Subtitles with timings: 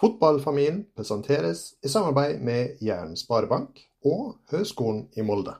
[0.00, 5.52] Fotballfamilien presenteres i samarbeid med Jæren Sparebank og Høgskolen i Molde.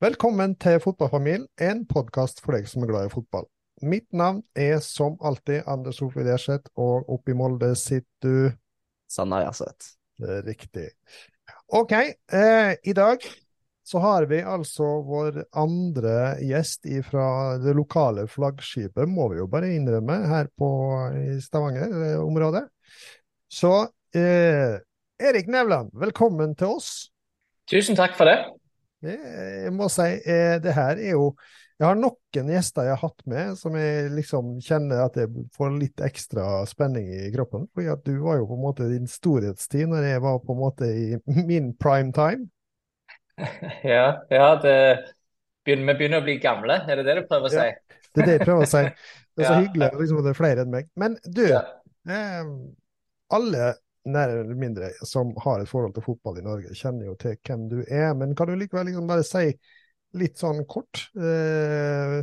[0.00, 3.50] Velkommen til Fotballfamilien, en podkast for deg som er glad i fotball.
[3.80, 8.50] Mitt navn er som alltid Anders Sofie Derseth, og oppe i Molde sitter du
[9.10, 9.96] Sanna Jaseth.
[10.44, 10.90] Riktig.
[11.72, 13.24] OK, eh, i dag
[13.90, 16.12] så har vi altså vår andre
[16.44, 20.68] gjest fra det lokale flaggskipet, må vi jo bare innrømme, her på,
[21.16, 22.66] i Stavanger-området.
[23.50, 23.72] Så
[24.14, 24.76] eh,
[25.20, 26.92] Erik Nevland, velkommen til oss.
[27.70, 28.38] Tusen takk for det.
[29.00, 31.32] Jeg må si, eh, det her er jo
[31.80, 35.70] Jeg har noen gjester jeg har hatt med som jeg liksom kjenner at jeg får
[35.78, 37.64] litt ekstra spenning i kroppen.
[37.72, 40.60] fordi at du var jo på en måte din storhetstid når jeg var på en
[40.60, 41.06] måte i
[41.48, 42.50] min prime time.
[43.86, 44.76] Ja, ja det
[45.64, 47.64] begynner, vi begynner å bli gamle, er det det du prøver å si?
[47.64, 48.84] Ja, det er det jeg prøver å si.
[49.40, 49.60] Det er så ja.
[49.62, 50.88] hyggelig liksom, at det er flere enn meg.
[51.00, 51.60] Men du, ja.
[52.10, 52.48] eh,
[53.32, 53.68] alle
[54.10, 57.62] nær eller mindre som har et forhold til fotball i Norge, kjenner jo til hvem
[57.70, 58.10] du er.
[58.18, 59.46] Men kan du likevel liksom bare si
[60.18, 62.20] litt sånn kort eh,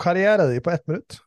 [0.00, 1.18] karrieren din på ett minutt?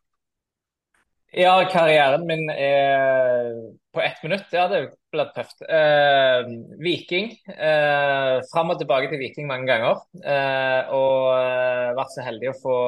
[1.32, 3.52] Ja, karrieren min er
[3.94, 4.48] på ett minutt.
[4.52, 4.80] Ja, det
[5.14, 5.62] ble tøft.
[5.62, 6.48] Eh,
[6.82, 7.30] Viking.
[7.54, 10.02] Eh, Fram og tilbake til Viking mange ganger.
[10.24, 12.80] Eh, og eh, vært så heldig å få,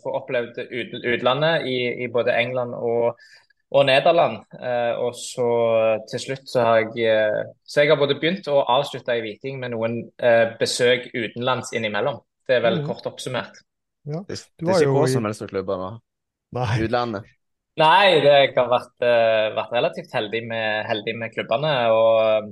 [0.00, 3.20] få opplevd ut, utlandet i, i, både England og
[3.70, 4.40] og Nederland.
[4.58, 5.50] Eh, og så
[6.10, 9.60] til slutt så har jeg eh, Så jeg har både begynt og avslutta i Viking
[9.62, 12.18] med noen eh, besøk utenlands innimellom.
[12.50, 12.86] Det er vel mm.
[12.88, 13.60] kort oppsummert.
[14.08, 14.24] Ja.
[14.26, 15.90] Det, det er ikke hvor som helst klubber klubbene
[16.56, 16.70] Nei.
[16.82, 17.26] Utlandet?
[17.78, 21.74] Nei, det, jeg har vært, uh, vært relativt heldig med, heldig med klubbene.
[21.94, 22.48] og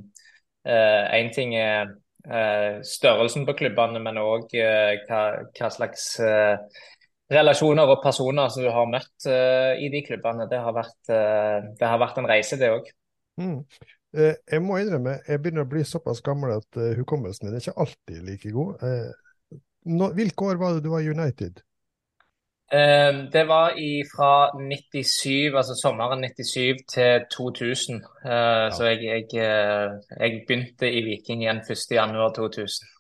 [0.69, 1.91] Én uh, ting er
[2.29, 6.15] uh, størrelsen på klubbene, men òg hva, hva, slags
[7.33, 10.49] relasjoner og personer som du har møtt uh, i de klubbene.
[10.51, 12.89] Det har vært, uh, det har vært en reise, det òg.
[13.41, 13.61] Mm.
[14.17, 17.81] Uh, jeg må innrømme, jeg begynner å bli såpass gammel at hukommelsen din er ikke
[17.85, 18.87] alltid like god.
[19.89, 21.65] Nå, hvilke år var det du var i United?
[23.33, 23.79] det var
[24.13, 28.03] fra 97, altså sommeren 97 til 2000.
[28.25, 28.69] Ja.
[28.77, 29.25] Så jeg, jeg,
[30.21, 32.91] jeg, begynte i Viking igjen 1.1.2000.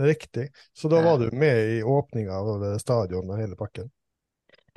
[0.00, 0.48] Riktig.
[0.72, 3.90] Så da var du med i åpninga av stadionet og hele pakken?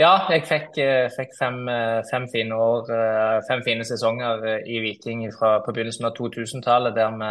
[0.01, 4.79] Ja, jeg fikk, eh, fikk fem, eh, fem, fine år, eh, fem fine sesonger i
[4.81, 7.29] Viking fra, på begynnelsen av 2000-tallet, der vi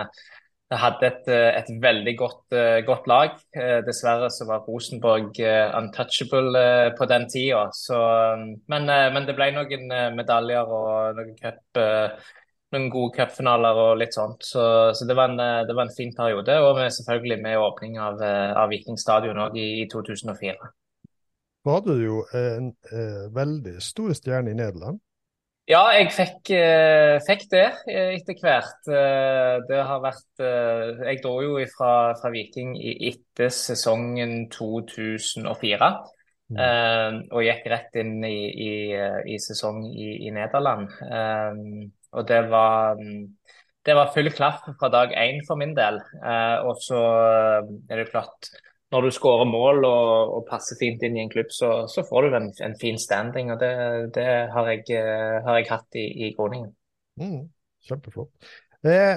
[0.79, 2.55] hadde et, et veldig godt,
[2.87, 3.35] godt, lag.
[3.87, 5.37] Dessverre så var Rosenborg
[5.79, 6.63] untouchable
[6.99, 7.65] på den tida.
[8.71, 11.83] Men, men, det ble noen medaljer og noen cup
[12.73, 14.45] noen gode cupfinaler og litt sånt.
[14.47, 14.65] Så,
[14.97, 16.59] så det, var en, eh, det, var en, fin periode.
[16.65, 20.73] Og med, selvfølgelig med åpning av, eh, av Viking stadion òg i, i, 2004.
[21.63, 25.03] Så hadde du jo en, en eh, veldig stor stjerne i Nederland.
[25.71, 26.51] Ja, jeg fikk,
[27.23, 28.89] fikk, det etter hvert.
[29.69, 35.93] Det har vært Jeg dro jo fra, fra Viking etter sesongen 2004.
[36.53, 37.23] Mm.
[37.33, 38.73] og gikk rett inn i, i,
[39.33, 40.91] i sesong i, i Nederland.
[42.13, 43.01] Og det var,
[43.87, 45.99] det var full klaff fra dag én for min del.
[46.21, 48.51] Eh, og så eh, er det klart
[48.93, 52.29] når du skårer mål og, og, passer fint inn i en klubb, så, så får
[52.29, 53.53] du en, en, fin standing.
[53.55, 53.73] og Det,
[54.19, 56.73] det har, jeg, eh, har, jeg, hatt i, i Groningen.
[57.21, 57.47] Mm,
[57.89, 58.51] kjempeflott.
[58.85, 59.17] Eh,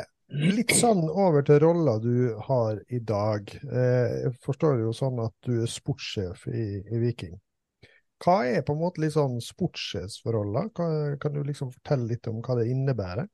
[0.56, 3.52] litt sånn over til rolla du har i dag.
[3.52, 7.36] Eh, jeg forstår jo sånn at du er sportssjef i, i Viking.
[8.24, 11.18] Hva er på en måte litt sånn sportssjefsforholdene?
[11.19, 13.28] Kan du liksom fortelle litt om hva det innebærer?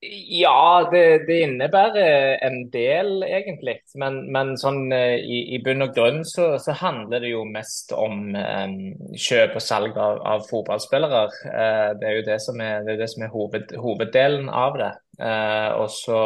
[0.00, 3.78] Ja, det, det innebærer en del, egentlig.
[3.96, 7.94] Men, men sånn eh, i, i, bunn og grunn så, så, handler det jo mest
[7.96, 8.74] om um,
[9.16, 11.22] kjøp og salg av, av fotballspillere.
[11.48, 14.90] Uh, det er jo det som er, det, det som er hoved, hoveddelen av det.
[15.16, 16.20] Uh, og, så,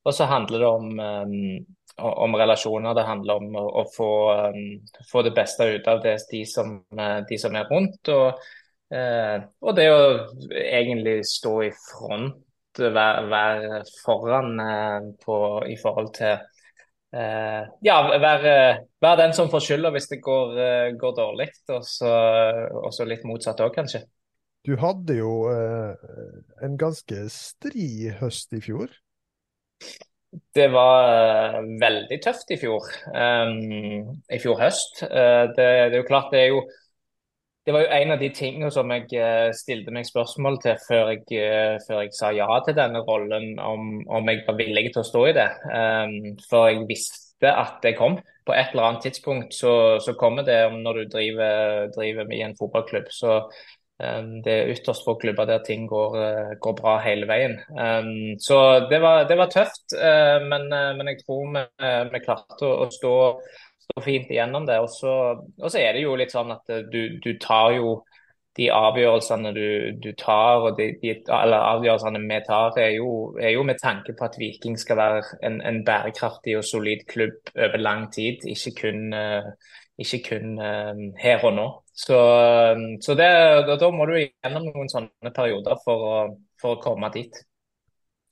[0.00, 1.66] og, så, handler det om um,
[2.02, 2.96] om relasjoner.
[2.96, 4.12] Det handler om å, å få,
[4.56, 6.78] um, få, det beste ut av det, de, som,
[7.28, 8.08] de som er rundt.
[8.08, 8.40] Og,
[8.96, 10.00] uh, og, det å
[10.64, 12.40] egentlig stå i front,
[12.78, 15.36] være, være foran eh, på,
[15.68, 16.38] i forhold til
[17.12, 18.52] Uh, Ja, være,
[19.04, 21.50] vær den som får skylda hvis det går, uh, går dårlig.
[21.68, 24.06] Og så litt motsatt òg, kanskje.
[24.64, 25.92] Du hadde jo uh,
[26.64, 28.94] en ganske stri høst i fjor.
[30.56, 32.88] Det var veldig tøft i fjor.
[33.12, 35.02] Um, I fjor høst.
[35.04, 36.62] Det, det, er jo klart det er jo
[37.66, 41.12] det var jo en av de tingene som jeg uh, stilte meg spørsmål til før
[41.12, 45.02] jeg, uh, før jeg sa ja til denne rollen, om, om, jeg var villig til
[45.04, 45.48] å stå i det.
[45.70, 46.16] Um,
[46.48, 48.18] for jeg visste at det kom.
[48.42, 52.58] På et eller annet tidspunkt så, så kommer det når du driver, driver i en
[52.58, 53.06] fotballklubb.
[53.14, 57.60] Så um, det er ytterst få klubber der ting går, uh, går bra hele veien.
[57.78, 58.58] Um, så
[58.90, 59.94] det var, det var tøft,
[60.50, 61.68] men, men, jeg tror vi,
[62.10, 63.14] vi klarte å, å stå
[63.82, 64.78] står fint igjennom det.
[64.82, 68.00] Og så, er det jo litt sånn at eh, du, du tar jo
[68.58, 69.66] de avgjørelsene du,
[70.04, 74.12] du tar, og de, de, eller avgjørelsene vi tar, er jo, er jo, med tanke
[74.18, 78.74] på at Viking skal være en, en bærekraftig og solid klubb over lang tid, ikke
[78.82, 79.48] kun, uh,
[79.96, 81.66] ikke kun uh, her og nå.
[81.96, 82.18] Så,
[83.04, 83.30] så det,
[83.80, 86.20] da må du gjennom noen sånne perioder for å,
[86.60, 87.40] for å komme dit.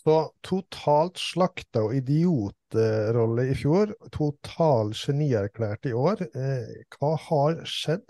[0.00, 0.17] Så
[0.47, 6.23] totalt slakta og idiotrolle i fjor, total genierklært i år.
[6.31, 8.06] Eh, hva har skjedd?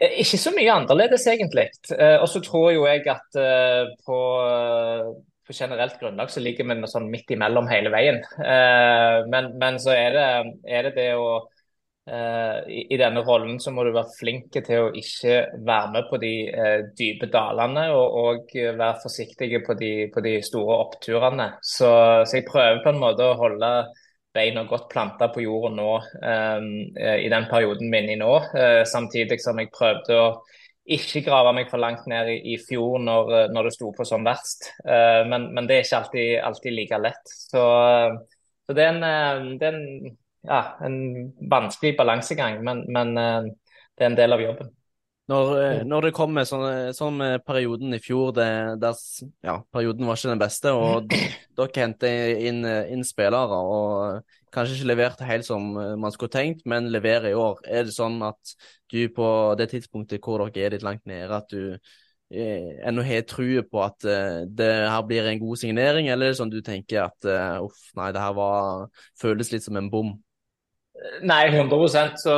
[0.00, 1.68] Eh, ikke så mye annerledes, egentlig.
[1.94, 3.38] Eh, og så tror jo jeg at
[4.02, 4.18] på,
[5.46, 8.18] på, generelt grunnlag så ligger vi sånn midt imellom hele veien.
[9.30, 10.26] Men, men så er det,
[10.66, 11.44] er det det å
[12.06, 16.18] i, i, denne rollen så må du være flink til å ikke være med på
[16.22, 21.48] de uh, dype dalene, og, og være forsiktig på de, på de store oppturene.
[21.60, 21.88] Så,
[22.22, 23.70] så, jeg prøver på en måte å holde
[24.36, 25.92] beina godt planta på jorda nå
[27.24, 28.32] i den perioden er i nå.
[28.84, 30.26] samtidig som jeg prøvde å
[30.92, 34.28] ikke grave meg for langt ned i, i fjor når, når, det sto på som
[34.28, 34.68] verst.
[34.84, 37.32] Men, men, det er ikke alltid, alltid like lett.
[37.32, 37.64] Så,
[38.68, 40.96] så det er en, det er en ja, en
[41.50, 43.52] vanskelig balansegang, men, men, eh,
[43.96, 44.72] det er en del av jobben.
[45.26, 48.48] Når, eh, når det kommer sånn, sånn perioden i fjor, det,
[48.82, 49.00] der,
[49.42, 54.90] ja, perioden var ikke den beste, og dere hentet inn, inn, spillere og kanskje ikke
[54.92, 57.58] leverte helt som man skulle tenkt, men leverer i år.
[57.66, 58.54] Er det sånn at
[58.92, 59.28] du på
[59.58, 61.74] det tidspunktet hvor dere er litt langt nede, at du
[62.30, 66.34] eh, ennå har trua på at eh, det her blir en god signering, eller er
[66.34, 68.86] det sånn du tenker at eh, uff, nei, det her var,
[69.20, 70.14] føles litt som en bom?
[71.26, 72.34] Nei, 100% Så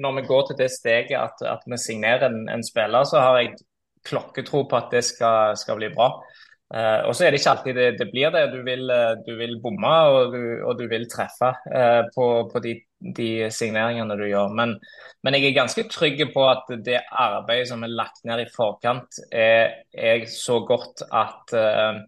[0.00, 3.38] når vi går til det steget at, at vi signerer en, en, spiller, så har
[3.38, 3.54] jeg
[4.04, 6.10] klokketro på at det skal, skal bli bra.
[6.74, 8.42] Uh, og så er det ikke alltid det, det blir det.
[8.50, 12.62] Du vil, eh, du vil bomme og du, og du vil treffe uh, på, på
[12.64, 12.72] de,
[13.14, 14.50] de, signeringene du gjør.
[14.58, 14.74] Men,
[15.22, 19.20] men, jeg er ganske trygg på at det arbeidet som er lagt ned i forkant,
[19.30, 22.00] er, er så godt at uh,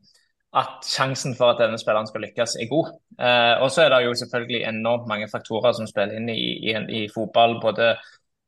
[0.56, 2.93] at sjansen for at denne spilleren skal lykkes, er god.
[3.20, 6.38] Eh, og så er det jo selvfølgelig enormt mange faktorer som spiller inn i,
[6.70, 7.91] i, i fotball, både,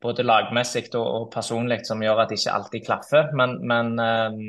[0.01, 3.29] både lagmessig og, og, personlig, som gjør at det ikke alltid klaffer.
[3.37, 4.39] Men, men, eh,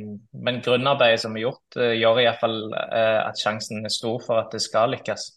[0.47, 4.57] men grunnarbeidet som er gjort, eh, gjør iallfall eh, at sjansen er stor for at
[4.57, 5.29] det skal lykkes.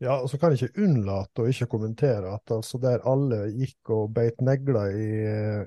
[0.00, 3.90] Ja, og så kan jeg ikke unnlate å ikke kommentere at altså der alle gikk
[3.92, 5.08] og beit negler i,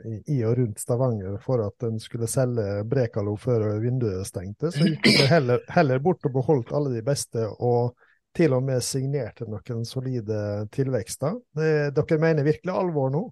[0.09, 4.87] i, i, og rundt Stavanger for at en skulle selge Brekalo før vinduet stengte, så
[4.89, 7.93] gikk de heller, heller, bort og beholdt alle de beste, og
[8.33, 11.37] til og med signerte noen solide tilvekster.
[11.53, 13.27] dere mener virkelig alvor nå?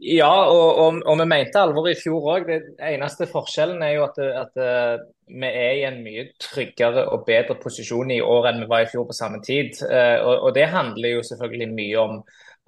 [0.00, 2.46] Ja, og, og, og, vi mente alvor i fjor òg.
[2.48, 7.26] Den eneste forskjellen er jo at, at, eh, vi er i en mye tryggere og
[7.26, 9.76] bedre posisjon i år enn vi var i fjor på samme tid.
[9.84, 12.16] Eh, og, og det handler jo selvfølgelig mye om,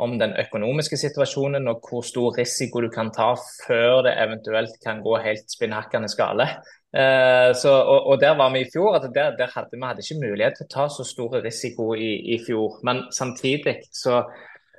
[0.05, 3.32] om, den økonomiske situasjonen og hvor stor risiko du kan ta
[3.65, 6.51] før det eventuelt kan gå helt spinnhakkende skale.
[6.93, 8.98] Så, og, og, der var vi i fjor.
[8.98, 12.12] at der, der hadde, Vi hadde ikke mulighet til å ta så stor risiko i,
[12.36, 12.82] i fjor.
[12.84, 14.20] Men samtidig så,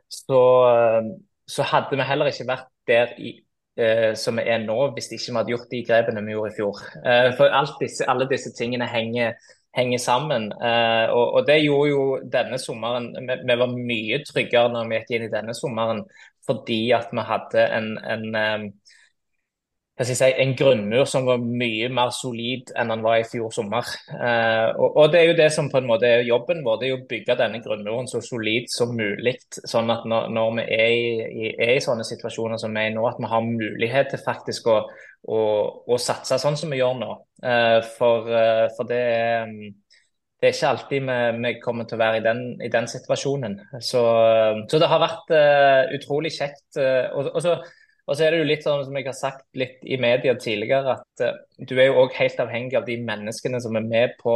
[0.05, 0.41] så
[1.47, 3.33] så hadde vi heller ikke vært der i,
[3.79, 6.57] eh, som vi er nå, hvis ikke vi hadde gjort de grepene vi gjorde i
[6.57, 6.83] fjor.
[7.03, 9.33] Eh, for disse, alle disse tingene henger,
[9.75, 10.51] henger sammen.
[10.53, 15.01] Eh, og, og, det gjorde jo denne sommeren vi, vi, var mye tryggere når vi
[15.01, 16.03] gikk inn i denne sommeren,
[16.47, 18.69] fordi at vi hadde en, en eh,
[20.01, 23.85] si, en grunnmur som var mye mer solid enn den var i fjor sommer.
[24.09, 26.87] Eh, og, og, Det er jo det som på en måte er jobben vår, det
[26.87, 29.35] er å bygge denne grunnmuren så solid som mulig.
[29.53, 32.95] Sånn at når, når vi er i, er i, sånne situasjoner som vi er i
[32.95, 34.79] nå, at vi har mulighet til faktisk å,
[35.29, 35.43] å,
[35.85, 37.13] å satse sånn som vi gjør nå.
[37.45, 39.03] Eh, for, eh, for det,
[40.41, 43.59] det, er ikke alltid vi, vi, kommer til å være i den, i den situasjonen.
[43.77, 44.01] Så,
[44.65, 46.65] så, det har vært uh, utrolig kjekt.
[46.81, 47.57] Uh, og, og så
[48.03, 50.97] og så er det jo litt sånn som jeg har sagt litt i media tidligere,
[50.97, 54.35] at uh, du er jo òg helt avhengig av de menneskene som er med på,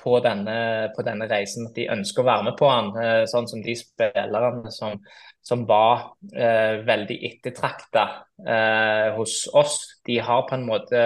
[0.00, 0.56] på, denne,
[0.96, 1.68] på, denne, reisen.
[1.68, 2.90] At de ønsker å være med på den.
[2.98, 4.98] Uh, sånn som de spillerne som,
[5.46, 8.08] som var uh, veldig ettertrakta
[9.14, 9.76] hos oss.
[10.04, 11.04] De har på en måte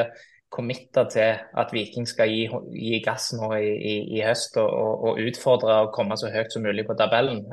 [0.48, 5.04] committa til at Viking skal gi, gi gass nå i, i, i høst og, og,
[5.10, 7.44] og, utfordre å komme så høyt som mulig på tabellen.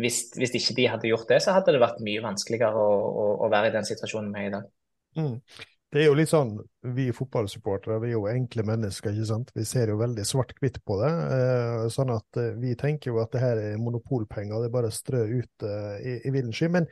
[0.00, 3.26] Hvis, hvis, ikke de hadde gjort det, så hadde det vært mye vanskeligere å, å,
[3.44, 4.70] å være i den situasjonen vi er i dag.
[5.18, 5.36] Mm.
[5.92, 6.54] Det er jo litt sånn,
[6.96, 9.12] Vi fotballsupportere vi er jo enkle mennesker.
[9.12, 9.50] ikke sant?
[9.52, 11.10] Vi ser jo veldig svart-hvitt på det.
[11.36, 14.88] Eh, sånn at eh, Vi tenker jo at det her er monopolpenger, det er bare
[14.88, 16.70] å strø ut eh, i, i villen sky.
[16.72, 16.88] Men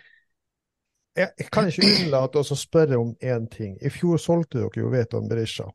[1.16, 3.78] jeg, jeg, kan ikke unnlate å spørre om én ting.
[3.80, 5.70] I fjor solgte dere jo Veton Berisha.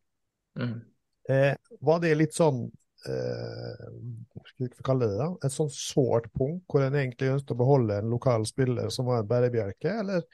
[0.61, 0.77] Mm.
[1.33, 2.67] Eh, var det litt sånn
[3.05, 8.01] skal vi kalle det da, et sånn sårt punkt, hvor en egentlig ønsket å beholde
[8.01, 10.25] en lokal spiller som var en bærebjelke, eller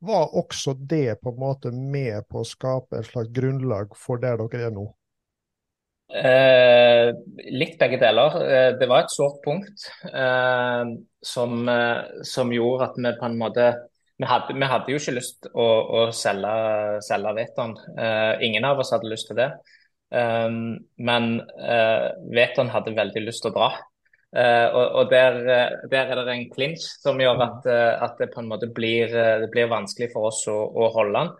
[0.00, 4.40] var også det på en måte med på å skape et slags grunnlag for der
[4.40, 4.86] dere er nå?
[6.10, 7.10] Eh,
[7.54, 8.38] litt begge deler.
[8.42, 13.38] Eh, det var et sårt punkt eh, som, eh, som, gjorde at vi på en
[13.38, 13.68] måte
[14.20, 17.76] Vi hadde, vi hadde jo ikke lyst å, å selge, selge Veton.
[17.96, 19.46] Eh, ingen av oss hadde lyst til det.
[20.10, 20.48] Eh,
[21.10, 21.30] men
[22.34, 23.70] Veton hadde veldig lyst til å dra.
[24.30, 27.40] Uh, og, og der, eh, der, er det en clinch som gjør mm.
[27.48, 30.86] at, uh, at, det på en måte blir, det blir vanskelig for oss å, å
[30.94, 31.32] holde den.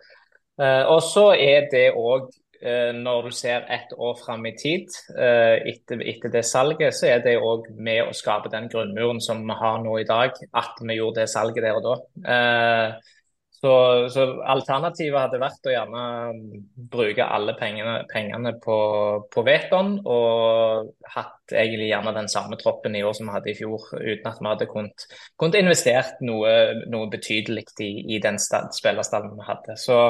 [0.58, 6.02] Uh, og så er det òg, når du ser ett år fram i tid etter,
[6.04, 9.78] etter, det salget, så er det òg med å skape den grunnmuren som vi har
[9.80, 11.94] nå i dag, at vi gjorde det salget der og da.
[13.60, 13.72] Så,
[14.08, 16.02] så, alternativet hadde vært å gjerne
[16.92, 18.76] bruke alle pengene, pengene på,
[19.28, 23.56] på Veton og hatt egentlig gjerne den samme troppen i år som vi hadde i
[23.58, 25.04] fjor, uten at vi hadde kunnet,
[25.36, 26.54] kunnet investert noe,
[26.88, 29.76] noe betydelig i, i den spillerstallen vi hadde.
[29.76, 30.00] Så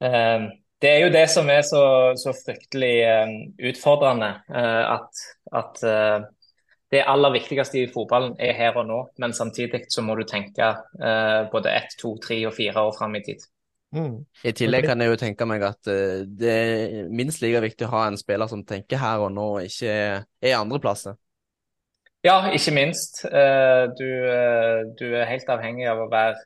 [0.00, 0.48] eh,
[0.82, 1.84] det er jo det som er så,
[2.18, 3.34] så fryktelig eh,
[3.68, 5.26] utfordrende, eh, at,
[5.60, 6.24] at eh,
[6.92, 10.74] det aller viktigste i fotballen er her og nå, men samtidig så må du tenke
[11.00, 13.46] eh, både ett, to, tre og fire år fram i tid.
[13.92, 14.22] Mm.
[14.48, 17.92] I tillegg kan jeg jo tenke meg at uh, det er minst like viktig å
[17.92, 19.92] ha en spiller som tenker her og nå, og ikke
[20.24, 21.18] er andreplasser.
[22.24, 23.20] Ja, ikke minst.
[23.26, 26.40] Uh, du, uh, du, er helt avhengig av å være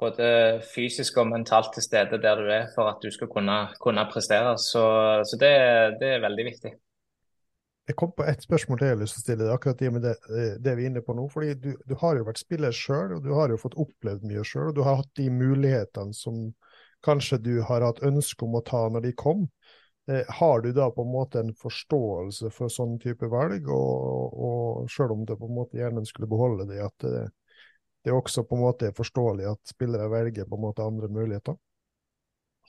[0.00, 0.26] både
[0.72, 4.56] fysisk og mentalt til stede der du er for at du skal kunne, kunne prestere.
[4.58, 4.82] Så,
[5.28, 5.52] så det,
[6.00, 6.72] det, er veldig viktig.
[7.92, 10.04] Jeg kom på ett spørsmål til jeg har lyst til å stille akkurat det med
[10.06, 11.26] det, eh, det, vi er inne på nå.
[11.28, 14.44] fordi du, du har jo vært spiller sjøl, og du har jo fått opplevd mye
[14.48, 14.70] sjøl.
[14.70, 16.46] Og du har hatt de mulighetene som
[17.04, 19.44] kanskje du har hatt ønske om å ta når de kom.
[20.08, 24.90] Eh, har du da på en måte en forståelse for sånn type valg, og, og
[24.90, 27.26] sjøl om det på en måte gjerne skulle beholde det, at det,
[28.08, 31.60] det også på en måte er forståelig at spillere velger på en måte andre muligheter?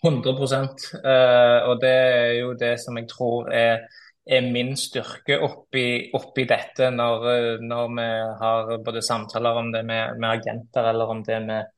[0.04, 3.86] 100 eh, og det er jo det som jeg tror er
[4.24, 7.26] er min styrke oppi, oppi dette når,
[7.64, 8.06] når, vi
[8.40, 11.74] har både samtaler om det med, med agenter eller om det med,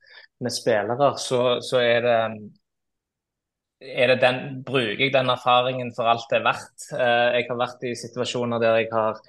[0.46, 2.20] med spillere, så, så, er det,
[3.82, 6.88] er det den, bruker jeg den erfaringen for alt det er verdt.
[6.94, 9.22] Eh, jeg har vært i situasjoner der jeg har,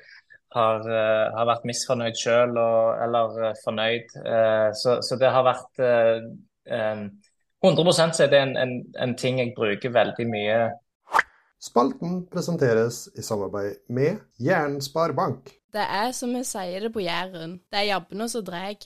[0.56, 4.16] har, eh, har vært misfornøyd sjøl eller eh, fornøyd.
[4.76, 5.84] Så, så, det har vært
[7.64, 10.58] 100% så er det en, en, en ting jeg bruker veldig mye
[11.66, 15.50] Spalten presenteres i samarbeid med Jæren Sparebank.
[15.74, 18.76] Det er som vi sier det på Jæren, det er jabbene som drar.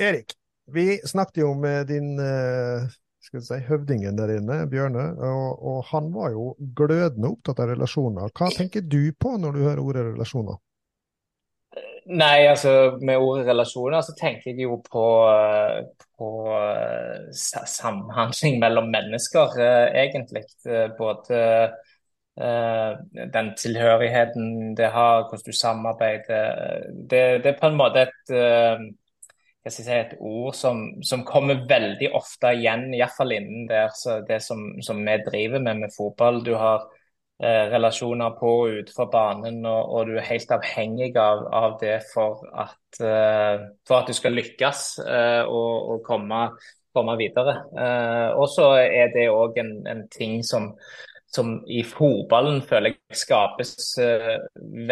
[0.00, 0.32] Erik,
[0.72, 2.88] vi snakket jo med din uh,
[3.20, 7.74] skal vi si, høvdingen der inne, Bjørne, og, og, han var jo glødende opptatt av
[7.74, 8.32] relasjoner.
[8.32, 10.60] Hva tenker du på når du hører ordet relasjoner?
[12.04, 15.04] Nei, altså med ordet relasjoner så tenker jeg jo på,
[16.20, 20.44] på uh, samhandling mellom mennesker, uh, egentlig.
[20.98, 21.40] Både
[22.34, 26.56] den tilhørigheten det har, hvordan du samarbeider.
[27.10, 28.32] Det, det er på en måte et,
[29.70, 33.94] si, et ord som, som, kommer veldig ofte igjen, iallfall innen der,
[34.26, 36.42] det som, som, vi driver med med fotball.
[36.42, 36.88] Du har
[37.42, 41.96] Eh, relasjoner på og utenfor banen, og, og, du er helt avhengig av, av det
[42.12, 46.44] for at, uh, for at, du skal lykkes uh, og, og komme,
[46.94, 47.56] komme, videre.
[47.74, 50.70] Uh, og så er det òg en, en, ting som,
[51.26, 53.74] som, i fotballen føler jeg skapes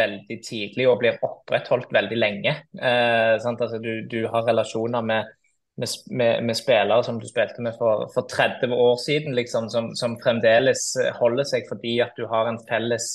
[0.03, 2.57] veldig tidlig og blir opprettholdt veldig lenge.
[2.75, 5.31] Altså, du, du, har relasjoner med
[5.77, 9.93] med, med, med, spillere som du spilte med for, for 30 år siden, liksom, som,
[9.97, 13.09] som, fremdeles holder seg fordi at du har en felles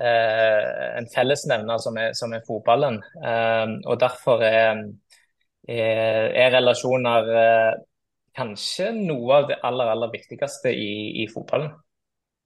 [0.00, 3.00] eh, en fellesnevner som er, som er fotballen.
[3.00, 4.84] Eh, og Derfor er,
[5.68, 7.72] er, er relasjoner eh,
[8.36, 11.72] kanskje noe av det aller, aller viktigste i, i fotballen.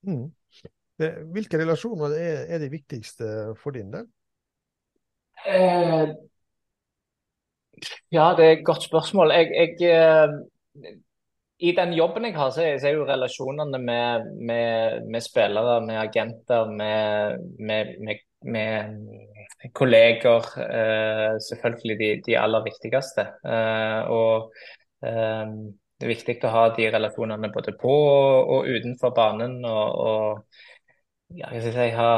[0.07, 0.28] Mm.
[1.35, 3.26] Hvilke relasjoner er, er de viktigste
[3.59, 4.07] for din del?
[5.49, 6.11] Eh,
[8.12, 9.32] ja, det er et godt spørsmål.
[9.37, 10.94] Jeg, jeg, eh,
[11.60, 16.70] I den jobben jeg har, så er, jo relasjonene med, med, med, spillere, med agenter,
[16.72, 20.46] med, med kolleger,
[21.50, 23.26] selvfølgelig de, de, aller viktigste.
[24.08, 24.54] og
[26.00, 29.58] det er viktig å ha de relasjonene både på og, utenfor banen.
[29.68, 32.12] og, og ja, jeg si, ha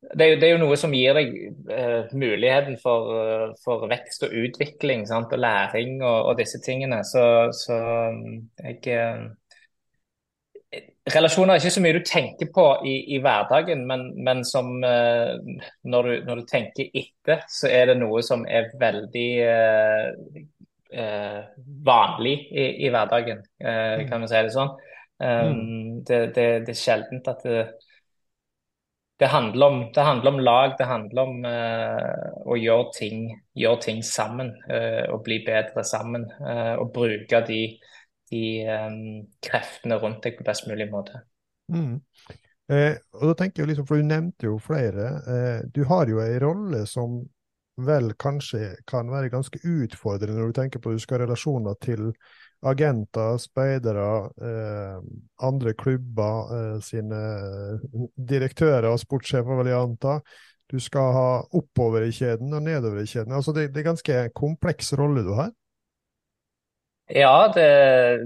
[0.00, 1.34] det er, jo, det er, jo, noe som gir deg
[1.68, 5.32] uh, muligheten for, uh, for, vekst og utvikling sant?
[5.36, 7.02] og læring og, og disse tingene.
[7.04, 7.76] Så, så
[8.64, 9.28] jeg uh,
[11.10, 16.06] Relasjoner er ikke så mye du tenker på i, i hverdagen, men, men som når
[16.06, 19.30] du, når, du, tenker etter, så er det noe som er veldig
[21.88, 24.70] vanlig i, i hverdagen, kan vi si det sånn.
[25.18, 26.04] Um, mm.
[26.06, 27.64] det, det, det, er sjeldent at det,
[29.20, 33.80] det handler, om, det handler om, lag, det handler om uh, å gjøre ting, gjøre
[33.84, 34.54] ting sammen.
[34.64, 36.24] Uh, og bli bedre sammen.
[36.40, 37.58] Uh, og bruke de,
[38.32, 39.02] de um,
[39.44, 41.20] kreftene rundt deg på best mulig måte.
[41.70, 42.00] Mm.
[42.70, 45.04] og da tenker jeg liksom, for Du nevnte jo flere.
[45.70, 47.20] du har jo en rolle som
[47.86, 51.78] vel kanskje kan være ganske utfordrende når du tenker på at du skal ha relasjoner
[51.84, 52.08] til
[52.62, 54.96] agenter, speidere, eh,
[55.46, 57.20] andre klubber eh, sine
[58.16, 60.18] direktører og sportssjefer, vil jeg anta.
[60.70, 63.34] Du skal ha oppover i kjeden og nedover i kjeden.
[63.34, 65.50] Altså det, det er ganske kompleks rolle du har.
[67.10, 68.22] Ja, det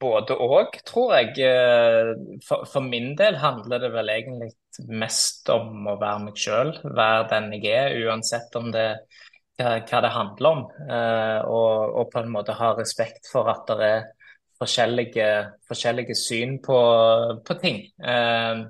[0.00, 1.32] både òg, tror jeg.
[1.40, 2.10] Eh,
[2.44, 4.50] for, for, min del handler det vel egentlig
[4.88, 9.24] mest om å være meg sjøl, være den jeg er, uansett om det er
[9.58, 10.62] hva, hva det handler om.
[10.88, 14.06] Eh, og, og, på en måte ha respekt for at det er
[14.58, 15.26] forskjellige,
[15.68, 16.78] forskjellige syn på,
[17.46, 17.82] på ting.
[17.98, 18.62] Eh,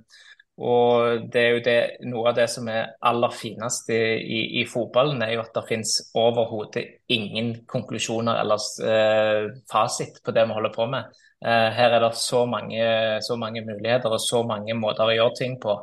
[0.58, 1.76] og det er jo det,
[2.10, 5.68] Noe av det som er aller finest i, i, i fotballen, er jo at det
[5.68, 11.14] finnes overhodet ingen konklusjoner eller eh, fasit på det vi holder på med.
[11.44, 12.82] Eh, her er det så mange,
[13.22, 15.76] så mange, muligheter og så mange måter å gjøre ting på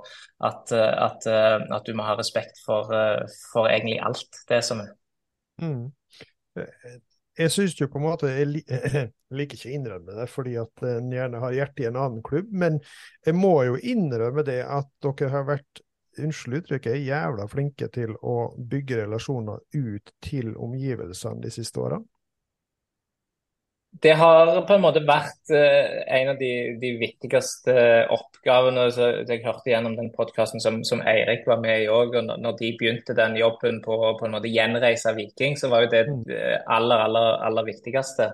[0.43, 2.91] at, eh, at, eh, at du må ha respekt for,
[3.53, 4.91] for, egentlig alt det som er.
[5.63, 5.93] Mm
[7.35, 11.09] jeg syns jo på en måte Jeg liker ikke å innrømme det, fordi at en
[11.11, 12.79] gjerne har hjertet i en annen klubb, men
[13.25, 15.81] jeg må jo innrømme det at dere har vært
[16.21, 22.07] unnskyld uttrykket, jævla flinke til å bygge relasjoner ut til omgivelsene de siste årene?
[24.01, 27.75] Det har på en måte vært uh, en av de, de, viktigste
[28.11, 28.89] oppgavene.
[28.91, 32.17] Så jeg hørte gjennom den podkasten som, som, Eirik var med i òg.
[32.27, 36.05] Når de begynte den jobben på, på en måte gjenreise Viking, så var jo det
[36.09, 36.21] mm.
[36.27, 36.43] det
[36.77, 38.31] aller, aller, aller viktigste.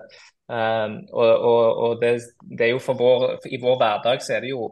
[0.52, 4.42] Um, og, og, og det, det, er jo for vår, I vår hverdag så er
[4.44, 4.66] det jo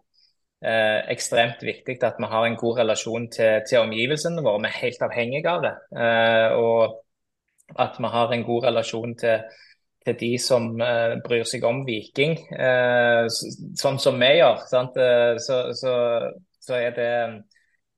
[0.64, 4.60] eh, ekstremt viktig at vi har en god relasjon til, til omgivelsene våre.
[4.64, 5.74] Vi er helt avhengige av det.
[5.96, 9.44] Eh, og at vi har en god relasjon til
[10.06, 13.26] til de som uh, bryr seg om Viking, uh,
[13.78, 14.62] sånn som vi gjør,
[14.96, 15.94] uh, så, så,
[16.62, 17.10] så er, det,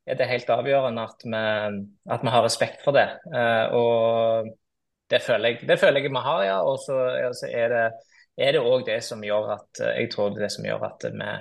[0.07, 1.45] er, det, helt avgjørende at vi,
[2.17, 3.07] at vi har respekt for det.
[3.77, 4.51] og
[5.13, 6.59] det føler, jeg, det føler jeg vi har, ja.
[6.65, 6.99] Og så
[7.51, 7.87] er det
[8.41, 11.05] er det òg det som gjør at jeg tror det er det som gjør at
[11.05, 11.33] vi,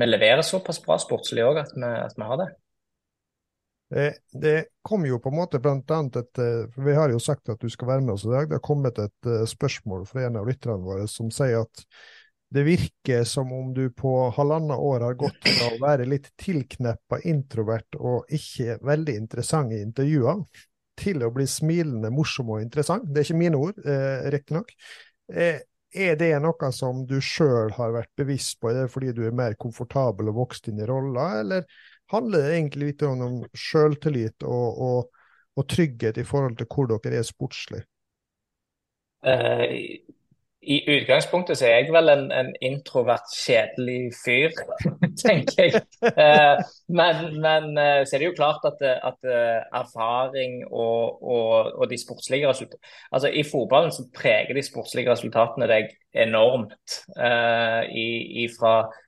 [0.00, 2.46] vi leverer såpass bra sportslig òg, at, at vi har det.
[3.88, 7.20] Det, det kom jo på en måte blant annet et eh, for Vi har jo
[7.22, 8.48] sagt at du skal være med oss i dag.
[8.48, 11.84] Det har kommet et uh, spørsmål fra en av lytterne våre som sier at
[12.52, 17.20] det virker som om du på halvannet år har gått fra å være litt tilkneppa
[17.28, 20.44] introvert og ikke veldig interessant i intervjuer,
[20.98, 23.04] til å bli smilende, morsom og interessant.
[23.06, 24.72] Det er ikke mine ord, eh, riktignok.
[25.30, 25.60] Eh,
[25.94, 29.36] er det noe som du sjøl har vært bevisst på, er det fordi du er
[29.36, 31.68] mer komfortabel og vokst inn i rolla, eller
[32.12, 35.24] handler det egentlig litt om, sjøltillit og, og,
[35.58, 37.82] og, trygghet i forhold til hvor dere er sportslig?
[39.26, 39.64] Uh,
[40.68, 44.54] I utgangspunktet så er jeg vel en, en introvert, kjedelig fyr,
[45.24, 45.82] tenker jeg.
[46.04, 49.32] Uh, men, men uh, så er det jo klart at, at
[49.74, 55.92] erfaring og, og, de sportslige resultatene Altså I fotballen så preger de sportslige resultatene deg
[56.14, 57.02] enormt.
[57.18, 58.08] I,
[58.44, 58.98] i Eh,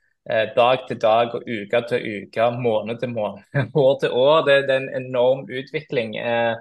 [0.56, 3.44] dag til dag og uke til uke, måned til måned,
[3.84, 4.44] år til år.
[4.46, 6.54] Det, det er en enorm utvikling eh,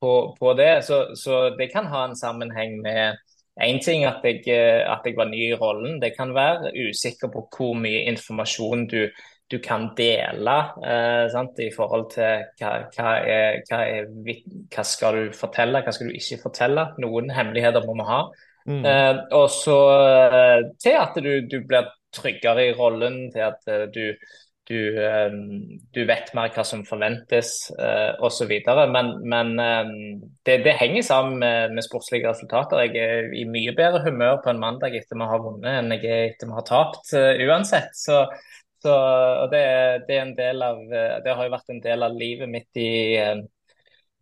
[0.00, 0.84] på, på, det.
[0.84, 3.18] Så, så, det kan ha en sammenheng med
[3.60, 5.98] Én ting at jeg, eh, at jeg var ny i rollen.
[6.00, 9.02] Det kan være usikker på hvor mye informasjon du,
[9.50, 10.54] du kan dele
[10.86, 14.06] eh, i forhold til hva, hva, er, hva, er,
[14.70, 16.86] hva, skal du fortelle, hva skal du ikke fortelle.
[17.02, 18.22] Noen hemmeligheter må vi ha.
[18.70, 18.84] Mm.
[18.86, 19.78] Eh, og så
[20.30, 24.14] eh, til at du, du blir tryggere i rollen, til at uh, du,
[24.70, 25.40] du, um,
[25.94, 28.52] du, vet mer hva som forventes uh, osv.
[28.94, 29.52] Men, men
[30.46, 32.84] det, det, henger sammen med, med, sportslige resultater.
[32.86, 36.06] Jeg er i mye bedre humør på en mandag etter vi har vunnet enn jeg
[36.08, 37.14] er etter vi har tapt,
[37.46, 37.94] uansett.
[37.98, 38.24] Så,
[38.80, 38.92] Så,
[39.52, 39.58] det,
[40.08, 43.18] det, av Det har jo vært en del av livet mitt i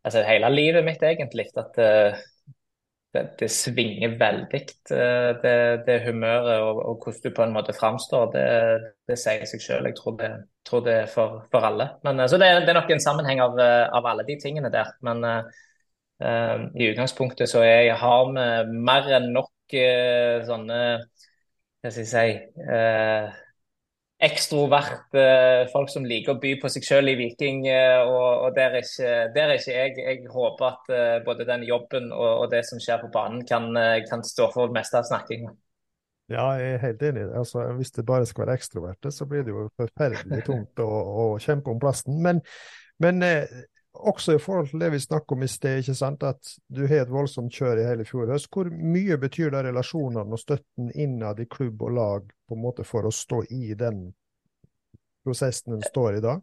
[0.03, 1.44] Altså hele livet mitt, egentlig.
[1.59, 1.77] At
[3.14, 4.61] det, det svinger veldig,
[5.42, 5.55] det,
[5.87, 8.27] det humøret og, og, hvordan du på en måte framstår.
[8.35, 8.44] Det,
[9.09, 9.88] det sier seg selv.
[9.88, 10.31] Jeg tror det,
[10.68, 11.88] tror det er for, for, alle.
[12.05, 14.92] Men, så det, er nok en sammenheng av, av alle de tingene der.
[15.07, 20.81] Men uh, i utgangspunktet så er har vi mer enn nok uh, sånne
[21.79, 23.33] Hva skal jeg si uh,
[24.19, 25.15] ekstrovert
[25.71, 27.61] folk som liker å by på seg selv i Viking.
[27.71, 29.95] og, og der, er ikke, der, er ikke, jeg.
[30.03, 33.71] Jeg håper at både den jobben og, og, det som skjer på banen, kan,
[34.11, 35.55] kan stå for det meste av snakkinga.
[36.29, 37.25] Ja, jeg er helt enig.
[37.33, 40.89] Altså, hvis det bare skal være ekstroverte, så blir det jo forferdelig tungt å,
[41.23, 42.19] å kjempe om plassen.
[42.25, 42.43] Men,
[43.01, 43.23] men
[43.99, 47.05] også i forhold til det vi snakket om i sted, ikke sant, at du har
[47.05, 48.51] et voldsomt kjør i hele fjor høst.
[48.53, 52.87] Hvor mye betyr det relasjonene og støtten innad i klubb og lag på en måte
[52.87, 54.09] for å stå i den
[55.27, 56.39] prosessen en står i da?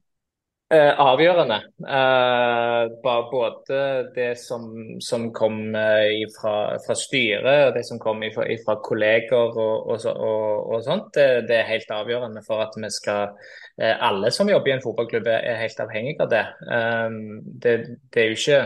[0.73, 1.59] Eh, avgjørende.
[1.85, 2.93] Eh,
[3.29, 3.79] både
[4.15, 4.63] det som,
[4.99, 9.59] som kom eh, fra, fra, styret og det som kom fra kolleger og,
[9.93, 13.35] og, og, og sånt, det, det, er helt avgjørende for at vi skal
[13.77, 16.41] eh, Alle som jobber i en fotballklubb er helt avhengig av det.
[16.79, 17.75] Eh, det,
[18.09, 18.59] det, er jo ikke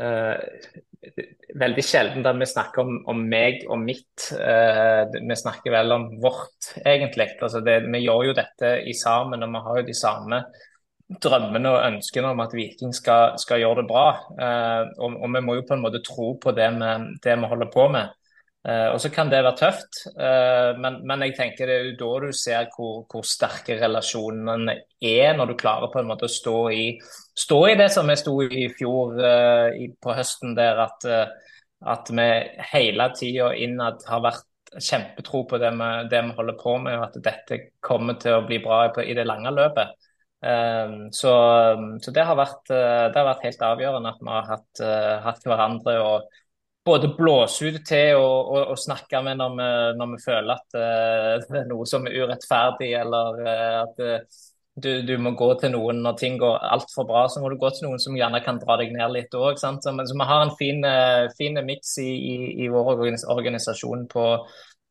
[0.00, 1.20] eh,
[1.60, 4.30] veldig sjelden at vi snakker om, om meg og mitt.
[4.32, 7.28] vi snakker vel om vårt, egentlig.
[7.36, 10.40] Altså det, vi gjør jo dette i sammen, og vi har jo de samme
[11.08, 14.06] drømmene og ønskene om at Viking skal, skal gjøre det bra.
[14.36, 16.94] Eh, og, og, vi må jo på en måte tro på det vi,
[17.24, 18.14] det vi holder på med.
[18.68, 21.92] Eh, og så kan det være tøft, eh, men, men, jeg tenker det er jo
[22.00, 26.32] da du ser hvor, hvor, sterke relasjonene er, når du klarer på en måte å
[26.32, 26.88] stå i,
[27.38, 31.54] stå i det som vi sto i fjor eh, i, på høsten, der at, eh,
[31.94, 32.28] at vi
[32.74, 34.44] hele tida innad har vært
[34.74, 38.44] kjempetro på det vi, det vi, holder på med, og at dette kommer til å
[38.44, 40.07] bli bra i det lange løpet.
[40.40, 41.30] Ehm, så,
[42.02, 45.14] så det, har vært, eh, det, har vært, helt avgjørende at vi har hatt, eh,
[45.24, 46.12] hatt hverandre å
[46.86, 49.66] både blåse ut til og, og, og snakke med når vi,
[49.98, 53.42] når vi, føler at eh, det er noe som er urettferdig, eller
[53.82, 54.00] at
[54.78, 57.72] du, du, må gå til noen når ting går altfor bra, så må du gå
[57.74, 59.58] til noen som gjerne kan dra deg ned litt òg.
[59.58, 60.86] Så, så, vi har en fin,
[61.34, 64.28] fin miks i, i, i, vår organisasjon på,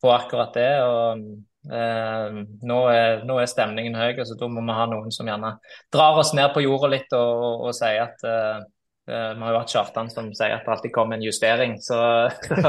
[0.04, 0.74] på akkurat det.
[0.84, 5.27] og Eh, nå, er, nå, er, stemningen høy, så da må vi ha noen som
[5.27, 5.58] gjerne
[5.93, 8.62] drar oss ned på jorda litt og, og, og sier at uh,
[9.10, 11.99] uh, Vi har jo hatt Kjartan som sier at det alltid kommer en justering, så,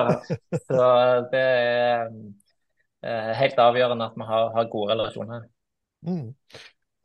[0.68, 0.88] så
[1.30, 2.11] det er
[3.38, 5.46] helt avgjørende at vi har, har gode relasjoner.
[6.06, 6.34] Mm.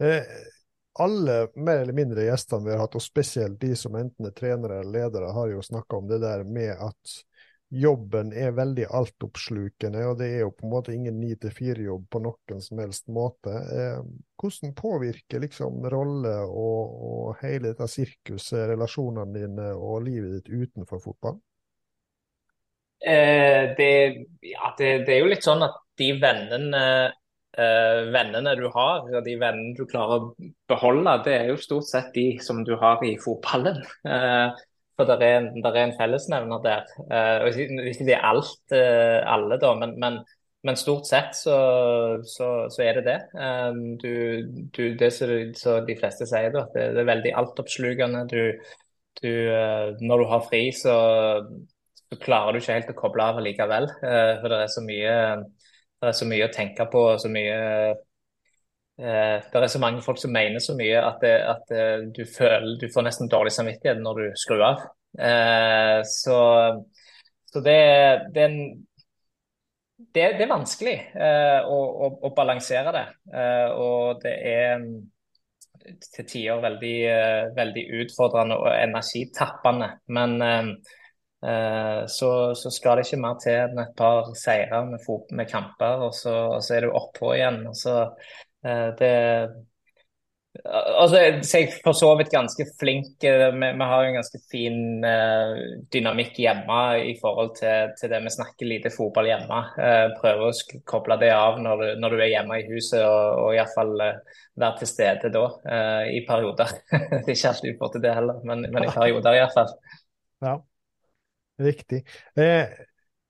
[0.01, 0.23] Eh,
[0.99, 4.81] alle mer eller mindre gjestene vi har hatt, og spesielt de som enten er trenere
[4.81, 7.15] eller ledere, har jo snakka om det der med at
[7.73, 12.05] jobben er veldig altoppslukende, og det er jo på en måte ingen ni til fire-jobb
[12.13, 13.53] på noen som helst måte.
[13.53, 14.03] Eh,
[14.39, 21.01] hvordan påvirker liksom rolle og, og hele dette sirkuset relasjonene dine og livet ditt utenfor
[21.01, 21.39] fotball?
[23.03, 23.91] Eh, det,
[24.39, 26.83] ja, det, det, er jo litt sånn at de vennene,
[27.57, 31.89] eh, vennene du har, og de vennene du klarer å beholde, det er jo stort
[31.89, 33.81] sett de som du har i fotballen.
[34.07, 34.63] Eh,
[34.97, 36.87] for det er, er, en fellesnevner der.
[37.09, 37.49] Uh,
[37.89, 40.19] ikke det er alt, uh, alle, da, men, men,
[40.63, 41.57] men, stort sett så,
[42.29, 43.17] så, så er det det.
[43.33, 44.13] Um, du,
[44.75, 48.23] du, det som de fleste sier, da, det, det er veldig altoppslukende.
[48.31, 48.41] Du,
[49.21, 50.95] du, uh, når du har fri, så,
[52.03, 53.89] så, klarer du ikke helt å koble av likevel.
[53.99, 55.13] for det er så mye
[56.03, 57.59] det er så mye å tenke på så mye
[58.97, 62.77] det er så mange folk som mener så mye at, det, at det, du føler
[62.77, 64.83] du får nesten dårlig samvittighet når du skrur av.
[65.19, 66.37] Eh, så,
[67.45, 67.79] så det,
[68.33, 68.47] det,
[70.13, 73.05] det, er vanskelig eh, å, å, å, balansere det.
[73.33, 74.87] Eh, og det er
[76.13, 79.91] til tider veldig, eh, veldig utfordrende og energitappende.
[80.15, 85.49] Men eh, så, så, skal det ikke mer til enn et par seire med, med
[85.49, 87.63] kamper, og så, og så er du oppå igjen.
[87.73, 89.13] og så Eh, det
[90.53, 93.23] Altså, så jeg er for så vidt ganske flink.
[93.25, 95.55] Eh, vi, vi har en ganske fin uh,
[95.93, 96.77] dynamikk hjemme
[97.09, 99.63] i forhold til, til, det vi snakker lite fotball hjemme.
[99.79, 103.41] Uh, prøver å koble det av når du, når du er hjemme i huset, og,
[103.41, 106.77] og iallfall uh, være til stede da, uh, i perioder.
[106.93, 109.73] det er ikke alltid du får til det heller, men, men i perioder iallfall.
[110.45, 110.55] Ja,
[111.65, 112.03] riktig.
[112.37, 112.77] Eh,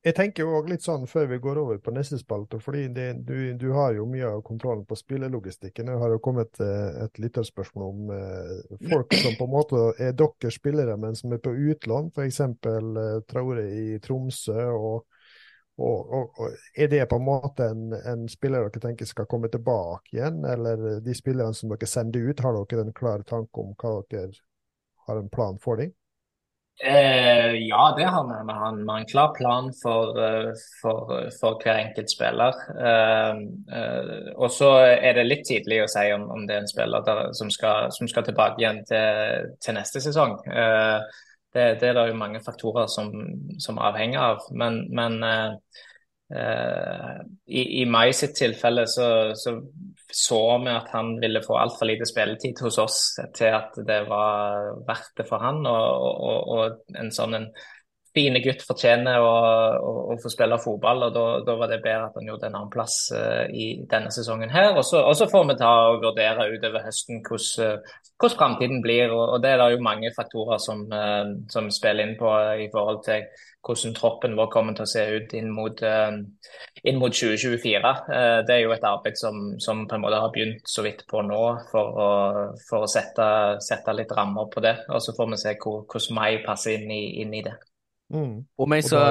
[0.04, 3.54] jeg tenker jo litt sånn før vi går over på neste spalte, fordi det, du,
[3.56, 5.88] du, har jo mye av kontrollen på spillelogistikken.
[5.88, 10.60] Det har jo kommet et lytterspørsmål om eh, folk som på en måte er deres
[10.60, 12.12] spillere, men som er på utlån.
[12.12, 12.42] F.eks.
[12.44, 15.08] Eh, Traore i Tromsø og,
[15.74, 19.50] Og, og, og, Er det på en måte en, en, spiller dere tenker skal komme
[19.50, 23.72] tilbake igjen, eller de spillerne som dere sender ut, har dere en klar tanke om
[23.74, 24.36] hva dere
[25.08, 25.96] har en plan for dem?
[26.82, 28.48] Eh, ja, det har vi.
[28.48, 32.54] Vi har en, klar plan for, eh, for, for hver enkelt spiller.
[32.88, 33.36] Eh,
[33.78, 37.06] eh, og så er det litt tidlig å si om, om det er en spiller
[37.06, 40.40] der, som, skal, som, skal, tilbake igjen til, til neste sesong.
[40.50, 40.98] Eh,
[41.54, 43.14] det, det, er det jo mange faktorer som,
[43.62, 44.50] som avhenger av.
[44.52, 49.08] Men, men eh, i, i mai sitt tilfelle så,
[49.38, 49.60] så
[50.14, 52.98] så vi at han ville få altfor lite spilletid hos oss
[53.34, 55.64] til at det var verdt det for han.
[55.66, 57.48] Og, og, og en sånn en
[58.14, 59.32] fine gutt fortjener å,
[59.82, 61.16] å, å, få spille fotball, og
[61.48, 64.74] da, var det bedre at han gjorde en annen plass uh, i denne sesongen her.
[64.78, 69.10] Og så, får vi ta og vurdere utover høsten hvordan, uh, hvordan framtiden blir.
[69.10, 72.70] Og, og, det er det jo mange faktorer som, uh, som, spiller inn på i
[72.74, 73.26] forhold til
[73.64, 75.80] hvordan troppen vår kommer til å se ut inn mot,
[76.84, 77.94] inn mot 2024.
[78.44, 81.24] det er jo et arbeid som, som, på en måte har begynt så vidt på
[81.24, 82.10] nå, for å,
[82.68, 83.26] for å sette,
[83.64, 84.82] sette, litt rammer på det.
[84.92, 87.56] Og så får vi se hvor, hvordan Mai passer inn i, inn i det.
[88.14, 88.44] Mm.
[88.62, 89.02] Om jeg så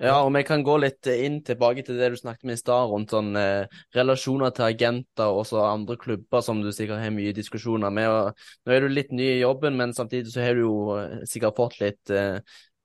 [0.00, 2.88] ja, om jeg kan gå litt inn tilbake til det du snakket med i stad,
[2.88, 7.34] rundt sånn eh, relasjoner til agenter og så andre klubber som du sikkert har mye
[7.36, 8.08] diskusjoner med.
[8.08, 11.18] Og, nå er du litt ny i jobben, men samtidig så har du jo eh,
[11.28, 12.38] sikkert fått litt eh,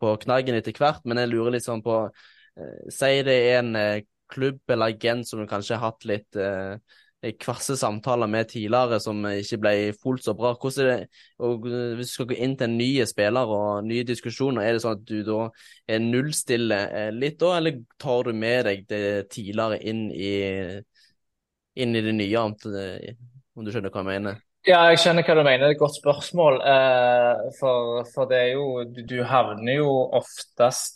[0.04, 1.08] på knaggen etter hvert.
[1.08, 4.04] Men jeg lurer litt sånn på eh, Si det er en eh,
[4.36, 6.76] klubb eller agent som du kanskje har hatt litt eh,
[7.42, 10.54] kvasse samtaler med tidligere som ikke ble fullt så bra.
[10.56, 10.98] Det,
[11.44, 14.82] og Hvis du skal gå inn til nye spillere spiller og nye diskusjoner, er det
[14.84, 15.50] sånn at du da
[15.88, 20.34] er nullstille eh, litt da, eller tar du med deg det tidligere inn i,
[21.76, 24.42] inn i det nye, om du skjønner hva jeg mener?
[24.66, 25.62] Ja, jeg skjønner hva du mener.
[25.62, 26.56] Det er et godt spørsmål.
[26.66, 30.95] Eh, for, for, det er jo Du havner jo oftest